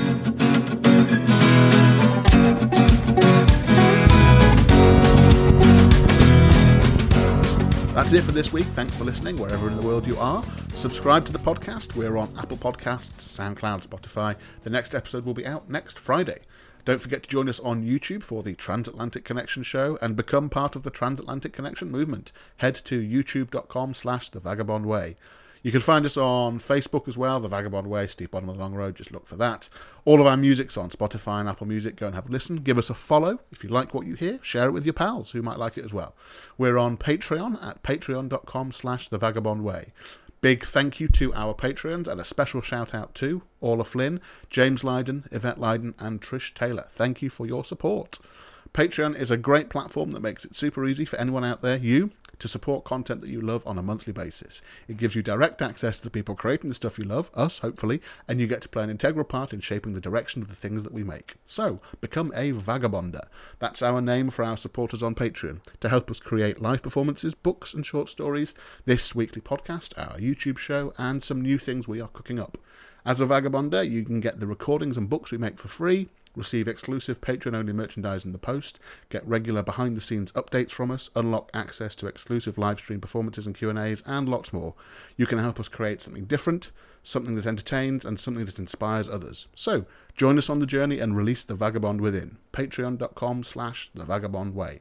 That's 7.96 8.12
it 8.12 8.24
for 8.24 8.32
this 8.32 8.52
week. 8.52 8.66
Thanks 8.66 8.94
for 8.94 9.04
listening, 9.04 9.38
wherever 9.38 9.68
in 9.68 9.76
the 9.80 9.86
world 9.86 10.06
you 10.06 10.18
are. 10.18 10.44
Subscribe 10.74 11.24
to 11.24 11.32
the 11.32 11.38
podcast. 11.38 11.96
We're 11.96 12.18
on 12.18 12.30
Apple 12.38 12.58
Podcasts, 12.58 13.20
SoundCloud, 13.20 13.86
Spotify. 13.86 14.36
The 14.64 14.68
next 14.68 14.94
episode 14.94 15.24
will 15.24 15.32
be 15.32 15.46
out 15.46 15.70
next 15.70 15.98
Friday. 15.98 16.40
Don't 16.84 17.00
forget 17.00 17.22
to 17.22 17.28
join 17.30 17.48
us 17.48 17.58
on 17.58 17.86
YouTube 17.86 18.22
for 18.22 18.42
the 18.42 18.52
Transatlantic 18.52 19.24
Connection 19.24 19.62
show 19.62 19.98
and 20.02 20.14
become 20.14 20.50
part 20.50 20.76
of 20.76 20.82
the 20.82 20.90
Transatlantic 20.90 21.54
Connection 21.54 21.90
movement. 21.90 22.32
Head 22.58 22.74
to 22.84 23.00
youtube.com 23.00 23.94
slash 23.94 24.28
the 24.28 24.40
vagabond 24.40 24.84
way. 24.84 25.16
You 25.66 25.72
can 25.72 25.80
find 25.80 26.06
us 26.06 26.16
on 26.16 26.60
Facebook 26.60 27.08
as 27.08 27.18
well, 27.18 27.40
The 27.40 27.48
Vagabond 27.48 27.88
Way, 27.88 28.06
Steve 28.06 28.30
Bonham 28.30 28.50
of 28.50 28.56
the 28.56 28.62
Long 28.62 28.74
Road. 28.74 28.94
Just 28.94 29.10
look 29.10 29.26
for 29.26 29.34
that. 29.34 29.68
All 30.04 30.20
of 30.20 30.26
our 30.28 30.36
music's 30.36 30.76
on 30.76 30.90
Spotify 30.90 31.40
and 31.40 31.48
Apple 31.48 31.66
Music. 31.66 31.96
Go 31.96 32.06
and 32.06 32.14
have 32.14 32.28
a 32.28 32.30
listen. 32.30 32.58
Give 32.58 32.78
us 32.78 32.88
a 32.88 32.94
follow. 32.94 33.40
If 33.50 33.64
you 33.64 33.70
like 33.70 33.92
what 33.92 34.06
you 34.06 34.14
hear, 34.14 34.38
share 34.44 34.68
it 34.68 34.70
with 34.70 34.86
your 34.86 34.92
pals 34.92 35.32
who 35.32 35.42
might 35.42 35.58
like 35.58 35.76
it 35.76 35.84
as 35.84 35.92
well. 35.92 36.14
We're 36.56 36.78
on 36.78 36.96
Patreon 36.96 37.60
at 37.60 37.82
patreon.com 37.82 38.70
slash 38.70 39.08
The 39.08 39.18
Vagabond 39.18 39.64
Way. 39.64 39.92
Big 40.40 40.64
thank 40.64 41.00
you 41.00 41.08
to 41.08 41.34
our 41.34 41.52
Patreons 41.52 42.06
and 42.06 42.20
a 42.20 42.24
special 42.24 42.60
shout 42.60 42.94
out 42.94 43.16
to 43.16 43.42
Orla 43.60 43.84
Flynn, 43.84 44.20
James 44.48 44.84
Lydon, 44.84 45.24
Yvette 45.32 45.58
Lydon, 45.58 45.96
and 45.98 46.22
Trish 46.22 46.54
Taylor. 46.54 46.86
Thank 46.90 47.22
you 47.22 47.28
for 47.28 47.44
your 47.44 47.64
support. 47.64 48.20
Patreon 48.72 49.18
is 49.18 49.32
a 49.32 49.36
great 49.36 49.68
platform 49.68 50.12
that 50.12 50.22
makes 50.22 50.44
it 50.44 50.54
super 50.54 50.86
easy 50.86 51.04
for 51.04 51.16
anyone 51.16 51.44
out 51.44 51.62
there, 51.62 51.76
you, 51.76 52.12
to 52.38 52.48
support 52.48 52.84
content 52.84 53.20
that 53.20 53.30
you 53.30 53.40
love 53.40 53.66
on 53.66 53.78
a 53.78 53.82
monthly 53.82 54.12
basis. 54.12 54.62
It 54.88 54.96
gives 54.96 55.14
you 55.14 55.22
direct 55.22 55.62
access 55.62 55.98
to 55.98 56.04
the 56.04 56.10
people 56.10 56.34
creating 56.34 56.68
the 56.68 56.74
stuff 56.74 56.98
you 56.98 57.04
love, 57.04 57.30
us, 57.34 57.58
hopefully, 57.58 58.00
and 58.28 58.40
you 58.40 58.46
get 58.46 58.60
to 58.62 58.68
play 58.68 58.84
an 58.84 58.90
integral 58.90 59.24
part 59.24 59.52
in 59.52 59.60
shaping 59.60 59.94
the 59.94 60.00
direction 60.00 60.42
of 60.42 60.48
the 60.48 60.54
things 60.54 60.82
that 60.82 60.92
we 60.92 61.04
make. 61.04 61.36
So, 61.46 61.80
become 62.00 62.32
a 62.34 62.52
vagabonder. 62.52 63.26
That's 63.58 63.82
our 63.82 64.00
name 64.00 64.30
for 64.30 64.44
our 64.44 64.56
supporters 64.56 65.02
on 65.02 65.14
Patreon 65.14 65.60
to 65.80 65.88
help 65.88 66.10
us 66.10 66.20
create 66.20 66.60
live 66.60 66.82
performances, 66.82 67.34
books, 67.34 67.74
and 67.74 67.84
short 67.84 68.08
stories, 68.08 68.54
this 68.84 69.14
weekly 69.14 69.42
podcast, 69.42 69.92
our 69.96 70.18
YouTube 70.18 70.58
show, 70.58 70.92
and 70.98 71.22
some 71.22 71.40
new 71.40 71.58
things 71.58 71.88
we 71.88 72.00
are 72.00 72.08
cooking 72.08 72.38
up. 72.38 72.58
As 73.06 73.20
a 73.20 73.24
vagabonder, 73.24 73.88
you 73.88 74.02
can 74.02 74.18
get 74.18 74.40
the 74.40 74.48
recordings 74.48 74.96
and 74.96 75.08
books 75.08 75.30
we 75.30 75.38
make 75.38 75.60
for 75.60 75.68
free, 75.68 76.08
receive 76.34 76.66
exclusive 76.66 77.20
Patreon-only 77.20 77.72
merchandise 77.72 78.24
in 78.24 78.32
the 78.32 78.36
post, 78.38 78.80
get 79.10 79.24
regular 79.24 79.62
behind-the-scenes 79.62 80.32
updates 80.32 80.72
from 80.72 80.90
us, 80.90 81.08
unlock 81.14 81.48
access 81.54 81.94
to 81.94 82.08
exclusive 82.08 82.58
live 82.58 82.78
stream 82.78 83.00
performances 83.00 83.46
and 83.46 83.54
Q&As, 83.54 84.02
and 84.06 84.28
lots 84.28 84.52
more. 84.52 84.74
You 85.16 85.24
can 85.24 85.38
help 85.38 85.60
us 85.60 85.68
create 85.68 86.02
something 86.02 86.24
different, 86.24 86.72
something 87.04 87.36
that 87.36 87.46
entertains, 87.46 88.04
and 88.04 88.18
something 88.18 88.44
that 88.44 88.58
inspires 88.58 89.08
others. 89.08 89.46
So, 89.54 89.86
join 90.16 90.36
us 90.36 90.50
on 90.50 90.58
the 90.58 90.66
journey 90.66 90.98
and 90.98 91.16
release 91.16 91.44
the 91.44 91.54
vagabond 91.54 92.00
within. 92.00 92.38
Patreon.com 92.52 93.44
slash 93.44 93.88
The 93.94 94.04
Vagabond 94.04 94.56
Way. 94.56 94.80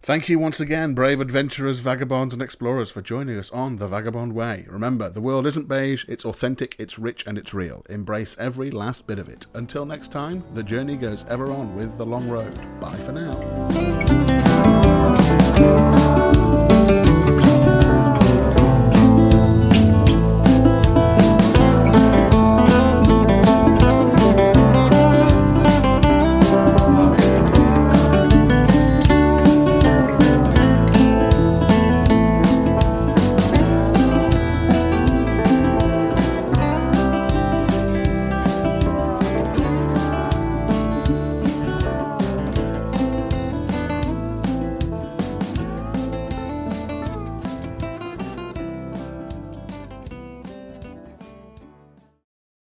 Thank 0.00 0.28
you 0.28 0.38
once 0.38 0.60
again, 0.60 0.94
brave 0.94 1.20
adventurers, 1.20 1.80
vagabonds, 1.80 2.32
and 2.32 2.40
explorers, 2.40 2.90
for 2.90 3.02
joining 3.02 3.36
us 3.36 3.50
on 3.50 3.76
The 3.76 3.88
Vagabond 3.88 4.32
Way. 4.32 4.64
Remember, 4.70 5.10
the 5.10 5.20
world 5.20 5.46
isn't 5.46 5.68
beige, 5.68 6.04
it's 6.08 6.24
authentic, 6.24 6.76
it's 6.78 6.98
rich, 6.98 7.26
and 7.26 7.36
it's 7.36 7.52
real. 7.52 7.84
Embrace 7.90 8.36
every 8.38 8.70
last 8.70 9.06
bit 9.06 9.18
of 9.18 9.28
it. 9.28 9.46
Until 9.54 9.84
next 9.84 10.12
time, 10.12 10.44
the 10.54 10.62
journey 10.62 10.96
goes 10.96 11.24
ever 11.28 11.50
on 11.50 11.74
with 11.74 11.98
The 11.98 12.06
Long 12.06 12.28
Road. 12.30 12.54
Bye 12.80 12.96
for 12.96 13.12
now. 13.12 13.38